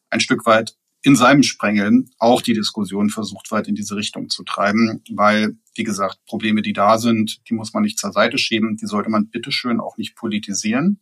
ein 0.10 0.20
Stück 0.20 0.46
weit 0.46 0.76
in 1.02 1.16
seinem 1.16 1.44
Sprengeln 1.44 2.10
auch 2.18 2.42
die 2.42 2.54
Diskussion 2.54 3.10
versucht, 3.10 3.52
weit 3.52 3.68
in 3.68 3.76
diese 3.76 3.96
Richtung 3.96 4.30
zu 4.30 4.44
treiben, 4.44 5.04
weil, 5.12 5.56
wie 5.76 5.84
gesagt, 5.84 6.18
Probleme, 6.26 6.64
die 6.64 6.74
da 6.74 6.98
sind, 6.98 7.48
die 7.48 7.54
muss 7.54 7.74
man 7.74 7.84
nicht 7.84 8.00
zur 8.00 8.12
Seite 8.12 8.40
schieben, 8.40 8.76
die 8.78 8.88
sollte 8.88 9.12
man 9.12 9.30
bitteschön 9.30 9.80
auch 9.80 9.98
nicht 9.98 10.16
politisieren. 10.16 11.00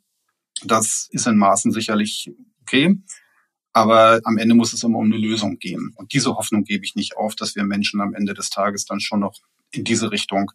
Das 0.66 1.08
ist 1.12 1.26
in 1.26 1.38
Maßen 1.38 1.72
sicherlich 1.72 2.32
okay. 2.62 2.98
Aber 3.74 4.22
am 4.24 4.38
Ende 4.38 4.56
muss 4.56 4.72
es 4.74 4.84
immer 4.84 5.00
um 5.00 5.06
eine 5.06 5.18
Lösung 5.18 5.58
gehen. 5.58 5.94
Und 5.96 6.14
diese 6.14 6.36
Hoffnung 6.36 6.64
gebe 6.64 6.86
ich 6.86 6.96
nicht 6.96 7.18
auf, 7.18 7.36
dass 7.36 7.56
wir 7.56 7.64
Menschen 7.64 8.02
am 8.02 8.14
Ende 8.14 8.36
des 8.36 8.50
Tages 8.50 8.86
dann 8.86 9.00
schon 9.00 9.20
noch 9.20 9.40
in 9.72 9.84
diese 9.84 10.12
Richtung 10.12 10.52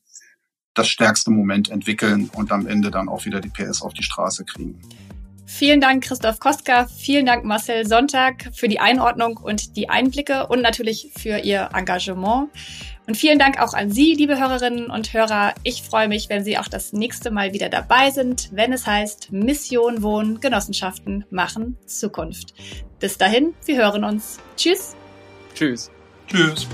das 0.74 0.88
stärkste 0.88 1.32
Moment 1.32 1.68
entwickeln 1.70 2.30
und 2.32 2.52
am 2.52 2.66
Ende 2.66 2.92
dann 2.92 3.08
auch 3.08 3.24
wieder 3.24 3.40
die 3.40 3.48
PS 3.48 3.82
auf 3.82 3.92
die 3.92 4.04
Straße 4.04 4.44
kriegen. 4.44 4.80
Vielen 5.48 5.80
Dank, 5.80 6.04
Christoph 6.04 6.40
Koska. 6.40 6.86
Vielen 6.86 7.24
Dank, 7.24 7.42
Marcel 7.42 7.86
Sonntag, 7.86 8.50
für 8.52 8.68
die 8.68 8.80
Einordnung 8.80 9.38
und 9.38 9.76
die 9.76 9.88
Einblicke 9.88 10.46
und 10.46 10.60
natürlich 10.60 11.10
für 11.18 11.38
Ihr 11.38 11.70
Engagement. 11.72 12.50
Und 13.06 13.16
vielen 13.16 13.38
Dank 13.38 13.58
auch 13.58 13.72
an 13.72 13.90
Sie, 13.90 14.12
liebe 14.12 14.38
Hörerinnen 14.38 14.90
und 14.90 15.14
Hörer. 15.14 15.54
Ich 15.64 15.82
freue 15.82 16.06
mich, 16.06 16.28
wenn 16.28 16.44
Sie 16.44 16.58
auch 16.58 16.68
das 16.68 16.92
nächste 16.92 17.30
Mal 17.30 17.54
wieder 17.54 17.70
dabei 17.70 18.10
sind, 18.10 18.50
wenn 18.52 18.74
es 18.74 18.86
heißt 18.86 19.32
Mission 19.32 20.02
Wohnen, 20.02 20.38
Genossenschaften 20.40 21.24
machen 21.30 21.78
Zukunft. 21.86 22.52
Bis 23.00 23.16
dahin, 23.16 23.54
wir 23.64 23.78
hören 23.78 24.04
uns. 24.04 24.38
Tschüss. 24.54 24.94
Tschüss. 25.54 25.90
Tschüss. 26.28 26.68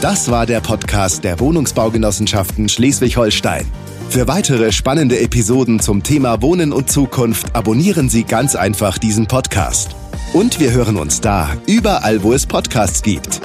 Das 0.00 0.30
war 0.30 0.46
der 0.46 0.60
Podcast 0.60 1.24
der 1.24 1.40
Wohnungsbaugenossenschaften 1.40 2.70
Schleswig-Holstein. 2.70 3.66
Für 4.08 4.26
weitere 4.28 4.72
spannende 4.72 5.20
Episoden 5.20 5.78
zum 5.78 6.02
Thema 6.02 6.40
Wohnen 6.40 6.72
und 6.72 6.90
Zukunft 6.90 7.54
abonnieren 7.54 8.08
Sie 8.08 8.24
ganz 8.24 8.56
einfach 8.56 8.96
diesen 8.96 9.26
Podcast. 9.26 9.94
Und 10.32 10.58
wir 10.58 10.72
hören 10.72 10.96
uns 10.96 11.20
da, 11.20 11.50
überall, 11.66 12.22
wo 12.22 12.32
es 12.32 12.46
Podcasts 12.46 13.02
gibt. 13.02 13.42